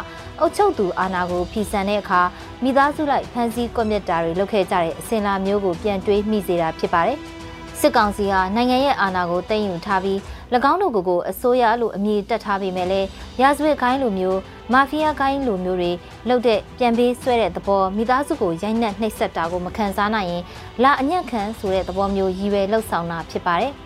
[0.41, 2.21] အုတ်ချုပ်သူအာနာကိုဖီဆန်တဲ့အခါ
[2.63, 7.19] မိသားစုလိုက်ဖမ်းဆီးကွပ်မြက်တာတွေလုပ်ခဲ့ကြတဲ့အစဉ်လာမျိုးကိုပြန်တွေးမိစေတာဖြစ်ပါတယ်။
[7.81, 10.19] စစ်ကောင်စီဟာနိုင်ငံရဲ့အာဏာကိုသိမ်းယူထားပြီး၎
[10.71, 13.09] င်းတို့ကိုကိုအစိုးရလို့အမည်တက်ထားပေမဲ့လည်း
[13.41, 14.41] ရာဇဝတ်ခိုင်းလိုမျိုး
[14.73, 15.93] မာဖီးယားခိုင်းလိုမျိုးတွေ
[16.29, 20.43] လုပ်တဲ့ပြန်ပေးဆွဲတဲ့သဘောမိသားစုကိုရိုက်နှက်နှိပ်စက်တာကိုမခံစားနိုင်ရင်
[20.83, 23.73] လာအညံ့ခံဆိုတဲ့သဘောမျိုးရည်ရွယ်လှုပ်ဆောင်တာဖြစ်ပါတယ်။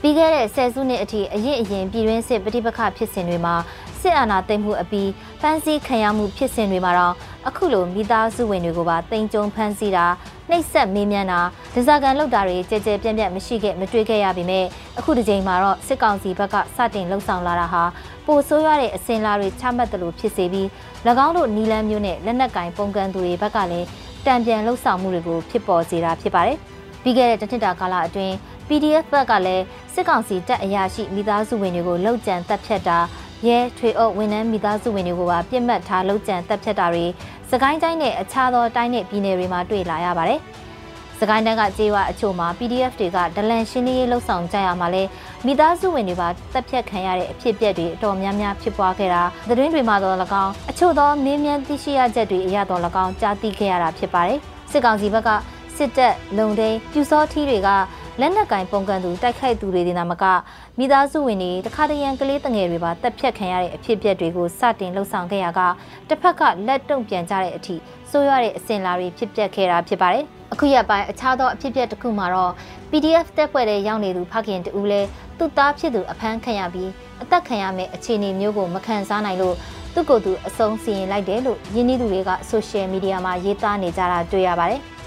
[0.00, 3.54] ပြီးခဲ့တဲ့ဆယ်စုနှစ်အထိအရင်အရင်ပြည်တွင်းစစ်ပဋိပက္ခဖြစ်စဉ်တွေမှာ
[4.02, 7.14] စစ်အာဏာသိမ်းမှုအပြီးဖမ်းဆီးခံရမှုဖြစ်စဉ်တွေမှာတော့
[7.48, 10.06] အခုလိုမိသားစုဝင်တွေကိုပါတင်ကြုံဖမ်းဆီးတာ
[10.50, 11.40] နှိပ်စက်မေးမြန်းတာ
[11.74, 14.64] ဒဇာကန်လောက်တာတွေကြဲကြဲပြန့်ပြန့်မရှိခဲ့မတွေ့ခဲ့ရပေမဲ့
[14.98, 17.82] အခုဒီချိန်မှာတော့စစ်ကောင်စီဘက်ကစတင်လှုံ့ဆော်လာတာဟာ
[18.26, 20.66] ပိုဆိုးရတဲ့အစင်လာတွေချမှတ်တယ်လို့ဖြစ်စေပြီး၎
[21.26, 23.86] င်းတို့နီလန်းမျိုးနဲ့လက်နက်ကင်ပုံကန်သူတွေဘက်ကလည်း
[24.26, 26.58] တံပြန်လှုပ်ဆောင်မှုတွေကိုဖြစ်ပေါ်စေတာဖြစ်ပါတယ်
[27.02, 28.34] ပြီးခဲ့တဲ့တစ်နှစ်တာကာလအတွင်း
[28.68, 32.98] PDF ဘက်ကလည်းစစ်ကောင်စီတပ်အရာရှိမိသားစုဝင်တွေကိုလှုပ်ကြံတပ်ဖြတ်တာ
[33.46, 37.04] ရဲထွေအုပ်ဝန်ထမ်းမိသားစုဝင်တွေကိုပါပြစ်မှတ်ထားလုပ်ကြံတပ်ဖြတ်တာတွေ
[37.50, 40.40] စကိုင်းတိုင်းနဲ့အခြားသောတိုင်းနဲ့ပြည်နယ်တွေမှာတွေ့လာရပါတယ်။
[41.20, 45.02] စကိုင်းတိုင်းကကြေးဝအချို့မှာ PDF တွေကဒလန်ရှင်းလင်းရေးလှုပ်ဆောင်ကြရမှာလဲ
[45.46, 54.38] မိသားစုဝင်တွေပါတပ်ဖြတ်ခံရတဲ့အဖြစ်အပျက်တွေအတော်များများဖြစ်ပွားခဲ့တာသတင်းတွေမှာတော့၎င်းအချို့သောမင်းမြန်သိရှိရချက်တွေအရတော့၎င်းကြားသိခဲ့ရတာဖြစ်ပါတယ်။
[54.70, 55.30] စစ်ကောင်စီဘက်က
[55.76, 57.68] စစ်တပ်လုံဒိန်းပြူစောထီးတွေက
[58.20, 60.24] လက်နက်ကင်ပုံကန်သူတိုက်ခိုက်သူတွေတင်သာမက
[60.78, 65.60] မိသားစုဝင်တွေတခါတရံကလေးတငယ်တွေပါတက်ဖြတ်ခံရတဲ့အဖြစ်အပျက်တွေကိုစတင်လှုပ်ဆောင်ခဲ့ရက
[66.08, 67.74] တစ်ဖက်ကလက်တုံပြန်ကြတဲ့အထိ
[68.10, 72.52] ဆိုးရတဲ့အစင်လာတွေဖြစ်ပျက်ခဲ့တာဖြစ်ပါတယ်။အခုရက်ပိုင်းအခြားသောအဖြစ်အပျက်တစ်ခုမှာတော့
[72.90, 76.90] PDF တက်ဖွဲ့တဲ့ရောက်နေသူဖခင်တူလည်းသူ့သားဖြစ်သူအဖမ်းခံရပြီး
[77.22, 79.56] အသက်ခံရမယ့်အခြေအနေမျိုးကိုမခံစားနိုင်လို့
[79.94, 84.82] သူ့ကိုယ်သူအဆုံးစီရင်လိုက်တယ်လို့ရင်းနှီးသူတွေကဆိုရှယ်မီဒီယာမှာရေးသားနေကြတာတွေ့ရပါတယ်။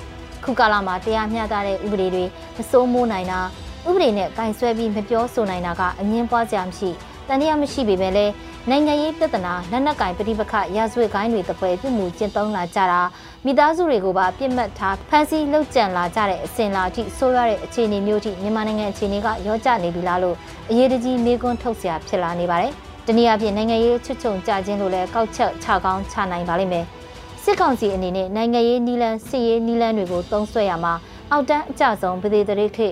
[0.43, 2.23] ခုကာလမှာတရားမျှတတဲ့ဥပဒေတွေ
[2.58, 3.39] မစိုးမိုးနိုင်တာ
[3.88, 6.89] ဥပဒေနဲ့ကင်ဆွဲပြီးမပြောဆိုနိုင်တာကအငင်းပွားကြမရှိ
[7.27, 8.34] တန်တရားမရှိပေမဲ့လည်း
[8.69, 13.01] နိုင်ငံရေးပြဿနာလက်နက်ကင်ပဋိပက္ခရာဇဝတ်ကိုင်းတွေတပွဲပြုမှုကျင့်သုံးလာကြတာ
[13.45, 20.36] မိသားစုတွေကိုပါပြစ်မှတ်ထားဖမ်းဆီးလုပ်ကြံလာကြတဲ့အစဉ်လာအထိဆိုးရတဲ့အခြေအနေမျိုးထိမြန်မာနိုင်ငံအခြေအနေကရောကျနေပြီလားလို့
[20.69, 22.71] အရေးတကြီးမေးခွန်းထုတ်စရာဖြစ်လာနေပါတယ်။
[23.08, 26.86] တနည်းအားဖြင့်နိုင်ငံရေးချွတ်ချုံကြခြင်းလို့လည်းကောက်ချက်ချကောင်းချနိုင်ပါလိမ့်မယ်။
[27.45, 30.93] စစ်ကောင်စီအနေနဲ့နိုင်ငံရေးနီလန်စစ်ရေးနီလန်တွေကိုတုံးဆွဲရမှာ
[31.32, 32.89] အောက်တန်းအကြဆုံးဗဒေတရိခေ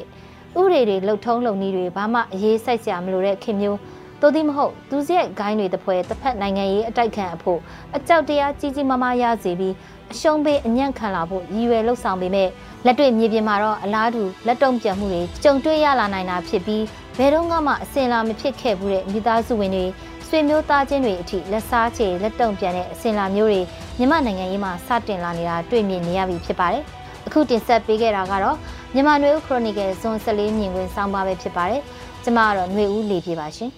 [0.59, 3.79] ဥရေတွေလှုပ်ထုံးလုံနည်းတွေဘာမှအရေးစိုက်စရာမလိုတဲ့ခင်မျိုး
[4.21, 7.59] သို့သည်မဟုတ်သူစရိုက်ဂိုင်းတွေတပွဲတစ်ဖက်နိုင်ငံရေးအတိုက်ခံအဖို့
[7.95, 9.73] အကြောက်တရားကြီးကြီးမားမားရစေပြီး
[10.13, 12.49] အရှုံးပေးအညံ့ခံလာဖို့ရည်ရွယ်လှုပ်ဆောင်ပေမဲ့
[12.85, 16.83] လက်တွေ့မြေပြင်မှာတော့အလားတူလက်တုံ့ပြန်မှုတွေကြုံတွေ့ရလာနိုင်တာဖြစ်ပြီး
[17.17, 19.85] ဘယ်တော့မှအစင်လာမဖြစ်ခဲ့ဘူးတဲ့မိသားစုဝင်တွေ
[20.31, 23.61] ဆွေမျိုးသားချင်းတွေအထိလက်စားချေလက်တုံ့ပြန်တဲ့အစင်လာမျိုးတွေ
[23.97, 26.83] မြန်မာနိုင်ငံရေးမှာစတင်လာနေတာတွေ့မြင်နေရပြီဖြစ်ပါတယ်။
[27.27, 28.57] အခုတင်ဆက်ပေးခဲ့တာကတော့
[28.93, 31.81] မြန်မာနွေဦးခရိုနီကယ်ဇွန်14မြင်ကွင်းစောင်းပါပဲဖြစ်ပါတယ်။
[32.23, 33.71] ကျွန်မကတော့နွေဦးလေးပြပါရှင်။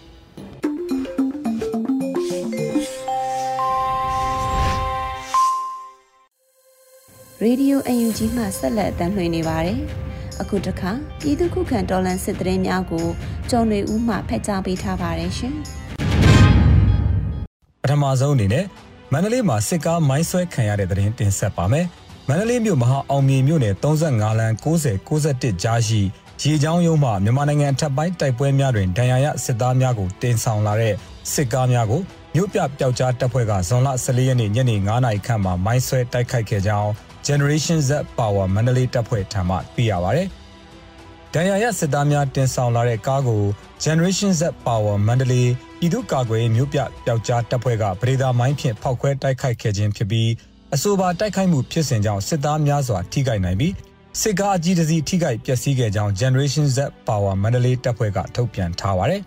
[7.45, 9.79] Radio UNG မှဆက်လက်အသံလွှင့်နေပါတယ်။
[10.41, 13.05] အခုတစ်ခါပြည်သူခုခံတော်လှန်စစ်တရင်များကို
[13.49, 15.57] ကျော်နေဦးမှဖက်ကြားပေးထားပါတယ်ရှင်။
[17.81, 18.65] ပထမဆုံးအနေနဲ့
[19.11, 21.85] မန္တလေးမှာစစ်ကားမိုင်းဆွဲခံရတဲ့တရင်တင်ဆက်ပါမယ်။
[22.27, 26.01] မန္တလေးမြို့မဟာအောင်မြေမြို့နယ်35လမ်း90 61ကြားရှိ
[26.41, 30.93] ရေချောင်းရုံးမှမြန်မာနိုင်ငံအထက်ပိုင်းတိုက်ပွဲများတွင်ဒဏ်ရာရစစ်သားများကိုတင်ဆောင်လာတဲ့
[31.33, 32.01] စစ်ကားများကို
[32.35, 36.89] မြို့ပြပျောက်ကြားတပ်ဖွဲ့ကဇွန်လ14ရက်နေ့ညနေ9:00နာရီခန့်မှာမိုင်းဆွဲတိုက်ခိုက်ခဲ့ကြောင်း
[37.27, 40.21] Generation Z Power မန္တလေးတပ်ဖွဲ့ထံမှသိရပါဗျ။
[41.33, 43.41] ဒဏ်ရာရစစ်သားများတင်ဆောင်လာတဲ့ကားကို
[43.83, 45.49] Generation Z Power မန္တလေး
[45.83, 50.29] ပြည်သူ့ကာကွယ်ရေးမြို့ပြပျောက်ကြားတပ်ဖွဲ့ကပရိဒါမိုင်းဖြင့်ဖောက်ခွဲတိုက်ခိုက်ခဲ့ခြင်းဖြစ်ပြီး
[50.75, 53.73] အဆိုပါတိုက်ခိုက်မှုဖြစ်စဉ်ကြောင့်စစ်သားများစွာထိခိုက်နိုင်ပြီး
[54.21, 59.21] စစ်ကားအကြီးတစ်စီးထိခိုက်ပျက်စီးခဲ့ကြောင်း Generation Z Power မန္တလေးတပ်ဖွဲ့ကထုတ်ပြန်ထားပါတယ်။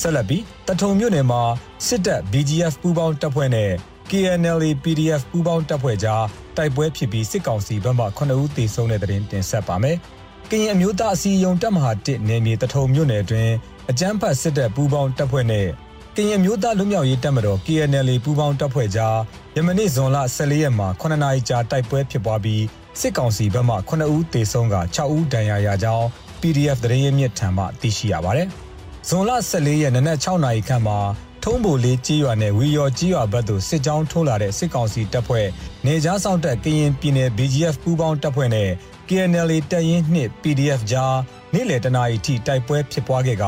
[0.00, 1.42] ဆက်လက်ပြီးတထုံမြို့နယ်မှာ
[1.86, 3.70] စစ်တပ် BGF ပူးပေါင်းတပ်ဖွဲ့နဲ့
[4.10, 6.24] KNLA PDF ပူးပေါင်းတပ်ဖွဲ့ကြား
[6.56, 9.98] တိုက်ပွဲဖြစ်ပြီးစစ်ကောင်စီဘက်မှ9ဦးသေဆုံးတဲ့တဲ့တင်တင်ဆက်ပါမယ်။
[10.54, 13.52] ကရင်အမျိုးသားအစည်းအရုံးတပ်မဟာ1နယ်မြေတထုံမြို့နယ်အတွင်း
[13.90, 15.68] အကြမ်းဖက်စစ်တပ်ပူးပေါင်းတပ်ဖွဲ့နဲ့
[16.16, 19.16] ကရင်မျိုးသားလူမျိုးရေးတပ်မတော် KNLA ပူးပေါင်းတပ်ဖွဲ့ကြား
[19.56, 22.62] ယမနေ့ဇွန်လ14ရက်မှာ9နာရီကြာတိုက်ပွဲဖြစ်ပွားပြီး
[23.00, 26.06] စစ်ကောင်စီဘက်မှ9ဦးသေဆုံးက6ဦးဒဏ်ရာရကြောင်း
[26.40, 28.48] PDF သတင်းရင်းမြစ်ထံမှသိရှိရပါတယ်။
[29.08, 30.98] ဇွန်လ14ရက်နနက်6နာရီခန့်မှာ
[31.44, 35.46] ထုံးဘိုလေးကြီးရွာနဲ့ဝီယော်ကြီးရွာဘက်သို့စစ်ကြောင်းထိုးလာတဲ့စစ်ကောင်စီတပ်ဖွဲ့
[35.86, 38.70] နေကြားဆောင်တပ်ကရင်ပြည်နယ် BGF ပူးပေါင်းတပ်ဖွဲ့နဲ့
[39.12, 41.16] KNL တပ်ရင်းနှင့် PDF ကြား
[41.54, 43.44] နေ့လယ်တနာရီထိတိုက်ပွဲဖြစ်ပွားခဲ့က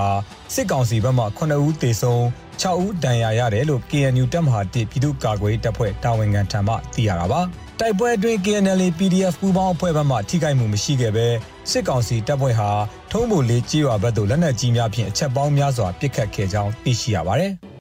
[0.54, 2.22] စစ်ကောင်စီဘက်မှ9ဦးသေဆုံး
[2.62, 7.40] 6ဦးဒဏ်ရာရတယ်လို့ KNU တပ်မဟာ1ပြည်သူ့ကာကွယ်ရေးတပ်ဖွဲ့တာဝန်ခံထံမှသိရတာပါ
[7.80, 11.26] တိုက်ပွဲအတွင်း KNL PDF ပူးပေါင်းအဖွဲ့ဘက်မှထိခိုက်မှုမရှိခဲ့ပဲ
[11.70, 12.70] စစ်ကောင်စီတပ်ဖွဲ့ဟာ
[13.10, 17.54] ထုံးဘိုလေးကြေးရွာဘက်သို့လက်နက်ကြီးများဖြင့်အချက်ပေါင်းများစွာပစ်ခတ်ခဲ့ကြောင်းသိရှိရပါတယ်။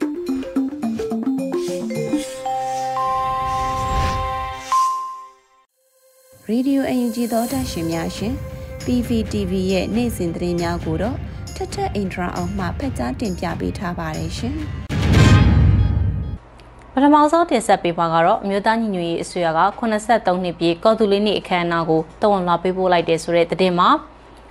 [6.51, 8.33] Radio UNG သောတာရှင်များရှင်
[8.85, 11.15] PVTV ရဲ့နေ့စဉ်သတင်းများကိုတော့
[11.55, 14.55] ထထအင်ဒရာအောင်မှဖက်ကြားတင်ပြပေးထားပါတယ်ရှင်
[16.93, 23.89] ပထမဆုံးတင်ဆက်ပေးပါကတော့အမျိုးသားညီညွတ်ရေးအစိုးရက83နှစ်ပြည့်ကော်တူလေးနေ့အခမ်းအနားကိုတဝန်လာပေးပို့လိုက်တဲ့ဆိုတဲ့သတင်းမှာ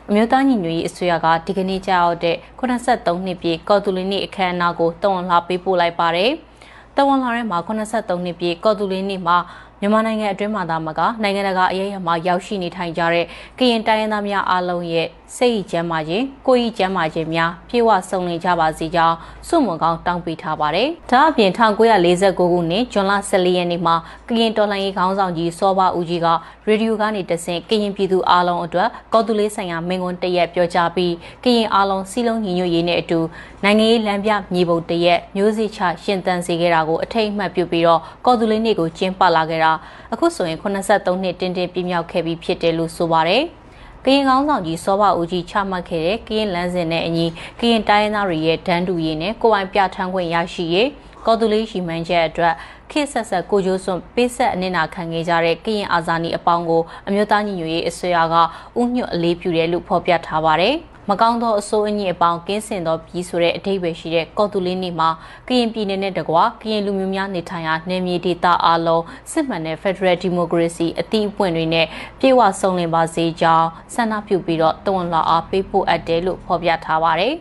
[0.09, 6.33] အမျိုးသားညီညွတ်ရေးအစိုးရကဒီကနေ့ကြာရောက်တဲ့83နှစ်ပြည့်ကော်တူလေးနေ့အခမ်းအနားကိုတဝန်လာပေးပို့လိုက်ပါတယ်။
[6.97, 9.37] တဝန်လာထဲမှာ83နှစ်ပြည့်ကော်တူလေးနေ့မှာ
[9.85, 13.27] မြန်မာနိုင်ငံအတွင်းမှာသာမကနိုင်ငံတကာအရေးအမှာရောက်ရှိနေထိုင်ကြတဲ့
[13.59, 19.17] ကရင်တိုင်းရင်းသားများအားလုံးရဲ့စိတ်ကျမ်းမာခြင်းကိုယ်ဤကျမ်းမာခြင်းများပြေဝဆုံလင်ကြပါစေကြောင်း
[19.49, 23.95] စုမွန်ကောင်းတောင်းပေးထားပါတယ်။ဒါအပြင်1949ခုနှစ်ဇွန်လ14ရက်နေ့မှာ
[24.29, 26.27] ကရင်တော်လှန်ရေးခေါင်းဆောင်ကြီးစောဘဦးကြီးက
[26.69, 33.21] ရေဒီယိုကနေတဆင့်ကရင်ပြည်သူအားလုံးအတွက်ကော်တူလေးဆိုင်ရာမင်းကွန်းတရက်ပြောကြားပြီးကရင်အားလုံးစီလုံးညီညွတ်ရေးနဲ့အတူ
[33.65, 39.73] နိုင်ငံရေးလမ်းပြမြေပုံတရက်မျိုးစိချရှင်သန်စေခဲ့တာကိုအထိတ်အမှတ်ပြုပြီးတော့ကော်တူလေးနေ့ကိုကျင်းပလာခဲ့တာ
[40.13, 43.43] အခုဆိုရင်83နှစ်တင်းတင်းပြည့်မြောက်ခဲ့ပြီဖြစ်တယ်လို့ဆိုပါတယ်။
[44.05, 47.27] ကရင်ကောင်းဆောင်ကြီးစောဘဦးကြီးချမှတ်ခဲ့တဲ့ကရင်လမ်းစဉ်နဲ့အညီ
[47.61, 50.89] ကရင်တိုင်းရင်းသားတွေရဲ့ဒန်းတူရေးနဲ့ကိုယ်ပိုင်ပြဋ္ဌာန်းခွင့်ရရှိရေး
[51.27, 52.55] ကော်တူလေးရှိမှန်းချက်အတွက်
[52.91, 58.35] ခေတ်ဆက်ဆက်ကိုကျိုးစွန့်ပေးဆက်အနစ်နာခံခဲ့ကြတဲ့ကရင်အာဇာနည်အပေါင်းကိုအမျိုးသားညီညွတ်ရေးအစိုးရက
[58.81, 60.77] ဥညွတ်အလေးပြုတယ်လို့ဖော်ပြထားပါတယ်။
[61.11, 65.09] မကောင်းသောအစိုးအညစ်အပေါင်းကင်းစင်သောပြည်ဆိုတဲ့အထိပ္ပယ်ရှိတဲ့ကော်တူလင်းနေမှာ
[65.49, 71.87] ကရင်ပြည်နယ်နဲ့တကွာကရင်လူမျိုးများနေထိုင်ရာနယ်မြေဒေသအလုံးစစ်မှန်တဲ့ Federal Democracy အသည့်အပွင့်တွေနဲ့
[72.21, 77.35] ပြေဝဆုံလင်ပါစေကြောင်းဆန္ဒပြုပြီးတော့တဝန်လာအားပေးဖို့အပ်တယ်လို့ဖော်ပြထားပါတယ်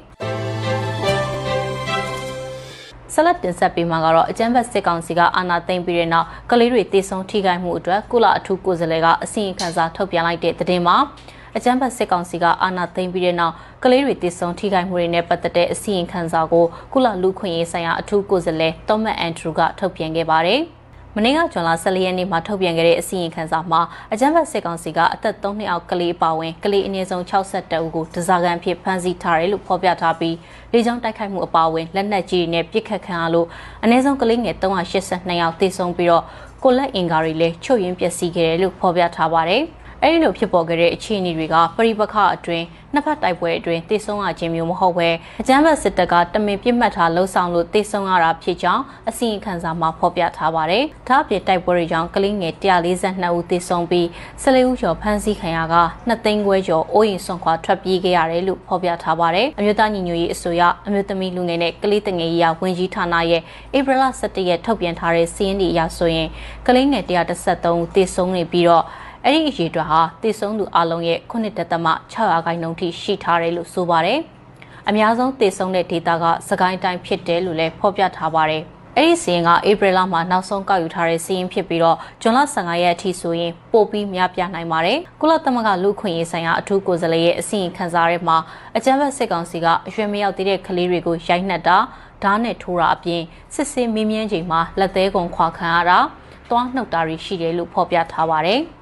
[3.13, 10.97] ဆလတ်တင်ဆက်ပေးမှာကတော့အကြမ်းဖက်စစ်ကောင်စီကအာဏာသိမ်းပြီးတဲ့နောက်ကလေးတွေတေဆုံးထိခိုက်မှုအတွက်ကုလအထူးကိုယ်စားလှယ်ကအစီရင်ခံစာထုတ်ပြန်လိုက်တဲ့သတင်းမှာ
[11.56, 20.62] အကြမ်းဖက်စစ်ကောင်စီကအာဏာသိမ်းပြီးတဲ့နောက်ကလေးတွေတည်ဆုံထိခိုက်မှုတွေနဲ့ပတ်သက်တဲ့အစီရင်ခံစာကိုကုလလူခွင့်ရေးဆိုင်ရာအထူးကိုယ်စားလှယ်တောမတ်အန်ဒရူကထုတ်ပြန်ခဲ့ပါတယ်။
[21.15, 23.82] မနေ့ကဇွန်လ14ရက်နေ့မှာထုတ်ပြန်ခဲ့တဲ့အစီရင်ခံစာမှာ
[24.13, 30.36] အကြမ်းဖက်စစ်ကောင်စီကအသက်3နှစ်အောက်ကလေးပါဝင်ကလေးအနည်းဆုံး62ဦးကိုဒဇာကန်ဖြစ်ဖမ်းဆီးထားတယ်လို့ဖော်ပြထားပြီး
[30.74, 33.48] လေကြောင်းတိုက်ခိုက်မှုအပါအဝင်လက်နက်ကြီးတွေနဲ့ပစ်ခတ်ခံရလို့
[33.84, 36.24] အနည်းဆုံးကလေးငယ်382ယောက်သေဆုံးပြီးတော့
[36.64, 39.64] ကိုလက်အင်္ကာတွေလည်းချုပ်ရင်းပျက်စီးခဲ့တယ်လို့ဖော်ပြထားပါတယ်။
[40.04, 45.10] အဲဒီလိုဖြစ်ပေါ်ခဲ့တဲ့အခြေအနေတွေကပရိပခအတွင်းနှစ်ဖက်တိုက်ပွဲအတွင်းတိတ်ဆုံးရခြင်းမျိုးမဟုတ်ဘဲ
[45.42, 54.06] အကြမ်းဖက်စစ်တပ်ကတမင်ပြစ်မှတ်ထားလှုံ့ဆော်လို့တိတ်ဆုံးရတာဖြစ်ကြောင်းအစီရင်ခံစာမှာဖော်ပြထားပါတယ်။ဒါ့အပြင်တိုက်ပွဲတွေကြောင့်ကလေးငယ်142ဦးသေဆုံးပြီး
[54.44, 55.76] 14ဦးကျော်ဖမ်းဆီးခံရက
[56.10, 63.42] 2သိန်းခွဲကျော်အိုးအိမ်ဆွန့်ခွာထွက်ပြေးခဲ့ရတယ်လို့ဖော်ပြထားပါတယ်။အမျိုးသားညီညွတ်ရေးအစိုးရအမျိုးသမီးလူငယ်နဲ့ကလေးတငယ်ရေးဝန်ကြီးဌာနရဲ့
[63.78, 66.28] ဧပြီလ17ရက်ထုတ်ပြန်ထားတဲ့စီးရင်ဒီအရဆိုရင်
[66.68, 68.86] ကလေးငယ်133ဦးသေဆုံးနေပြီးတော့
[69.26, 74.20] အဲ့ဒီအရေးအတွက်ဟာတည်ဆုံးသူအလုံးရဲ့9.6ရာခိုင်နှုန်းထိရှိထားတယ်လို့ဆိုပါတယ်။
[74.90, 78.64] အများဆုံးတည်ဆုံးတဲ့ဒေတာကစကိုင်းတိုင်းဖြစ်တယ်လို့လည်းဖော်ပြထားပါတယ်။
[78.98, 88.38] အဲ့ဒီစီရင်ကဧပြီလမှာနောက်ဆုံးကောက်ယူထားတဲ့စီရင်ဖြစ်ပြီးတော့ဇွန်လ15ရက်အထိဆိုရင်ပို့ပြီးများပြားနိုင်ပါတယ်။ကုလသမဂ္ဂလူခွင့်ရေးဆိုင်ရာအထူးကိုယ်စားလှယ်ရဲ့အစီရင်ခံစာထဲမှာ
[88.78, 91.78] အကြမ်းဖက်စစ်ကောင်စီကအရွယ်မရောက်သေးတဲ့ကလေးတွေကိုရိုက်နှက်တာ
[92.24, 93.22] ဓာတ်နဲ့ထိုးတာအပြင်
[93.54, 96.00] စစ်စစ်မင်းမြန်းချိန်မှာလက်သေးကုန်ခွာခံရတာ
[96.50, 98.62] သွားနှုတ်တာတွေရှိတယ်လို့ဖော်ပြထားပါတယ်။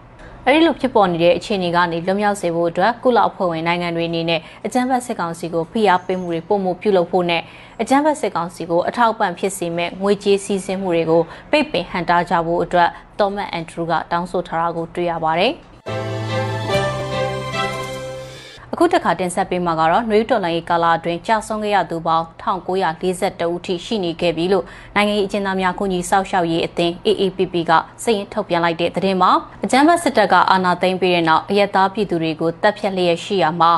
[0.51, 7.41] အဲဒီလိုဖြစ်ပေါ်နေတဲ့အခြေအနေကနေလွတ်မြောက်စေဖို့အတွက်ကုလအဖွဲ့ဝင်နိုင်ငံတွေအနေနဲ့အကြမ်းဖက်စစ်ကောင်စီကိုဖိအားပေးမှုတွေပုံမှုပြုလုပ်ဖို့နဲ့
[7.81, 15.53] အကြမ်းဖက်စစ်ကောင်စီကိုအထောက်ပံ့ဖြစ်စေမဲ့ငွေကြေးစည်းစိမ်မှုတွေကိုပိတ်ပင်ဟန်တာကြဖို့အတွက်တော်မတ်အန်ဒရူးကတောင်းဆိုထားတာကိုတွေ့ရပါတယ်။
[18.79, 24.65] အခုတခါတင်ဆက်ပေးမှာကတော့နွေတော်လိုင်းကာလာအတွင်းကြာဆုံးခဲ့ရသူပေါင်း1942ဦးထိရှိနေခဲ့ပြီလို့
[24.95, 27.71] နိုင်ငံရေးအကျဉ်းသားများကုညီဆောက်ရှောက်ရေးအသင်း AAPP က
[28.03, 29.31] စာရင်းထုတ်ပြန်လိုက်တဲ့သတင်းမှာ
[29.63, 33.71] အကြမ်းဖက်စစ်တပ်ကအာဏာသိမ်းပြီးတဲ့နောက်အရက်သားပြည်သူတွေကိုတပ်ဖြတ်လျက်ရှိရာမှာ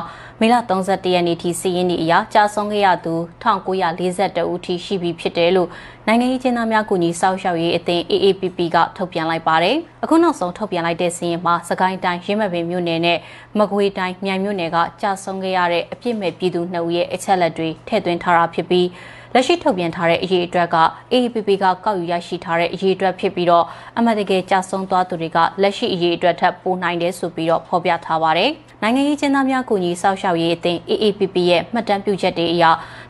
[0.44, 5.68] မေလ31ရက်နေ့ထိစီးရင်ဒီအရာကြာဆုံးခဲ့ရသူ1942ဦးထိရှိပြီဖြစ်တယ်လို့
[6.06, 13.18] နိုင်ငံရေးကျင်းသားများကူညီစောင့်ရှောက်ရေးအသင်း AAPP ကထုတ်ပြန်လိုက်ပါတယ်။အခုနောက်ဆုံးထုတ်ပြန်လိုက်တဲ့စီးရင်မှာစကိုင်းတိုင်းရင်းမပင်မြို့နယ်နဲ့
[13.58, 18.86] မကွေးတိုင်းမြိုင်မြို့နယ်ကကြာဆုံးခဲ့ရတဲ့အပြစ်မဲ့ပြည်သူနှစ်ဦးရဲ့အချက်လက်တွေထည့်သွင်းထားတာဖြစ်ပြီး
[19.34, 20.76] လက်ရှိထုတ်ပြန်ထားတဲ့အရေးအတွက်က
[21.12, 23.64] AAPP ကကောက်ယူရရှိထားတဲ့အရေးအတွက်ဖြစ်ပြီးတော့
[23.98, 28.50] အမှန်တကယ်ကြာဆုံးသွားသူတွေကလက်ရှိအရေးအတွက်ထပ်ပိုနိုင်တယ်ဆိုပြီးတော့ဖော်ပြထားပါတယ်။
[28.82, 32.64] နိုင်ငံရေးကျင်းသားများကူညီစောင့်ရှောက်ရေးအသင်း AAPP ရဲ့မှတ်တမ်းပြုချက်တွေအရ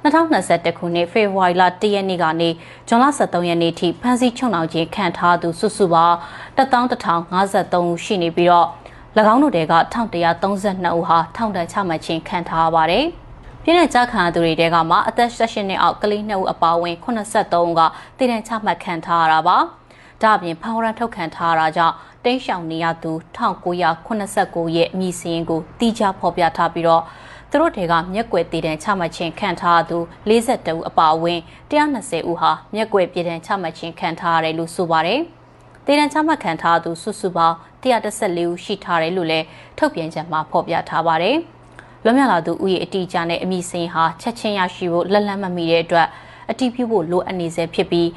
[0.05, 2.49] 2021ခုနှစ်ဖေဖော်ဝါရီလ1ရက်နေ့ကနေ
[2.89, 6.17] ဇွန်လ23ရက်နေ့ထိဖမ်းဆီးချုပ်နှောင်ခြင်းခံထားသူစုစုပေါင်း
[6.57, 8.69] 11053ဦးရှိနေပြီးတော့၎
[9.33, 13.07] င်းတို့တွေက1132ဦးဟာထောင်ဒဏ်ချမှတ်ခြင်းခံထားရပါတယ်။
[13.65, 17.81] ပြည့်တဲ့ကြခံသူတွေတဲကမှအသက်16နှစ်အောက်ကလေး2ဦးအပါအဝင်83ဦးက
[18.19, 19.57] တည်တံ့ချမှတ်ခံထားရတာပါ။
[20.23, 21.95] ဒါအပြင်ဖောင်ရန်ထုတ်ခံထားရတာကြောင့်
[22.25, 27.03] တိန့်ရှောင်နေရသူ1989ရဲ့မြည်စင်းကိုတီးခြားဖော်ပြထားပြီးတော့
[27.51, 29.99] သူတို့တွေကမျက်ကွယ်တည်တံ့ချမှတ်ခြင်းခံထားသူ
[30.29, 35.21] 42ဦးအပါအဝင်120ဦးဟာမျက်ကွယ်ပြည်တံ့ချမှတ်ခြင်းခံထားရတယ်လို့ဆိုပါတယ်။
[35.87, 39.47] တည်တံ့ချမှတ်ခံထားသူစုစုပေါင်း114ဦးရှိထားတယ်လို့လည်း
[39.79, 41.39] ထုတ်ပြန်ချက်မှာဖော်ပြထားပါတယ်။
[42.05, 46.09] လွတ်မြောက်လာသူဥယျာဉ်အတီးကျနဲ့အမိစင်ဟာချက်ချင်းရရှိဖို့လက်လက်မမီတဲ့အတွက်
[46.51, 48.09] အတီးပြုဖို့လိုအပ်နေစေဖြစ်ပြီး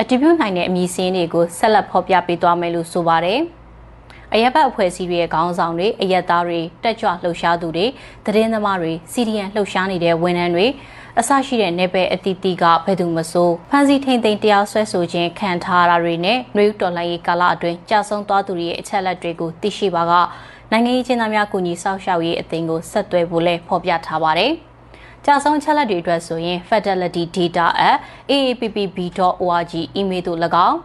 [0.00, 3.40] အတီးပြုနိုင်တဲ့အမိစင်းတွေကိုဆက်လက်ဖော်ပြပေးသွားမယ်လို့ဆိုပါတယ်။
[4.34, 7.86] အရက်ဘတ်အဖွဲ့အစည်းတွေရဲ့ခေါင်းဆောင်တွေအရက်သားတွေတက်ကြွလှုပ်ရှားသူတွေ
[8.26, 10.66] သတင်းသမားတွေစီဒီယန်လှုပ်ရှားနေတဲ့ဝန်ထမ်းတွေ
[11.18, 20.12] အစရှိတဲ့နယ်ပယ်အတီးတီကဘယ်သူမဆိုဖန်စီထိန်သိမ်းတရားစွဲဆိုခြင်းခံထားရတာတွေနဲ့နှွေးတော်လှန်ရေးကာလအတွင်းကြာဆုံးသွားသူတွေရဲ့အချက်လက်တွေကိုသိရှိပါက
[20.74, 24.52] နိုင်ငံရေးချင်းသားများကူညီဆောက်ရှောက်ရေးအသင်းကိုဆက်သွယ်ဖို့လည်းဖော်ပြထားပါတယ်။
[25.24, 27.96] ကြာဆုံးချက်လက်တွေအတွက်ဆိုရင် fidelity data at
[28.30, 30.78] aappb.org email သို့၎င်း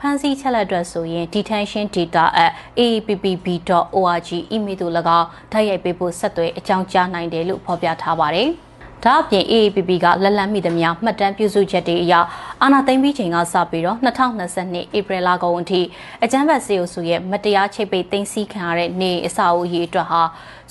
[0.00, 8.48] ဖန်စီချက်လက်အတွက်ဆိုရင် detention data at aappb.org email သို့၎င်းဓာတ်ရိုက်ပေးဖို့ဆက်သွယ်အကြောင်းကြားနိုင်တယ်လို့ဖော်ပြထားပါတယ်။
[9.04, 12.14] ဒါအပြင် AAPP ကလက်လန်းမိသမျှမှတ်တမ်းပြုစုချက်တွေအရ
[12.62, 15.80] အာဏာသိမ်းပြီးချိန်ကစပြီးတော့2022ဧပြီလကုန်အထိ
[16.24, 20.22] အကြမ်းဖက်စေအုပ်စုရဲ့မတရားချိတ်ပိတ်သိမ်းဆည်းခံရတဲ့နေအစာအုပ်ရေးအတွက်ဟာ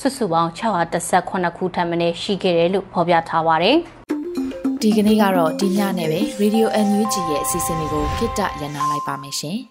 [0.02, 3.78] စုစုပေါင်း618ခုထပ်မင်းရှိခဲ့တယ်လို့ဖော်ပြထားပါတယ်
[4.82, 9.60] ဒီကနေ့ကတော့ဒီညနဲ့ပဲ Radio NUG ရဲ့အစီအစဉ်လေးကိုခਿੱတရနာလိုက်ပါမယ်ရှင်။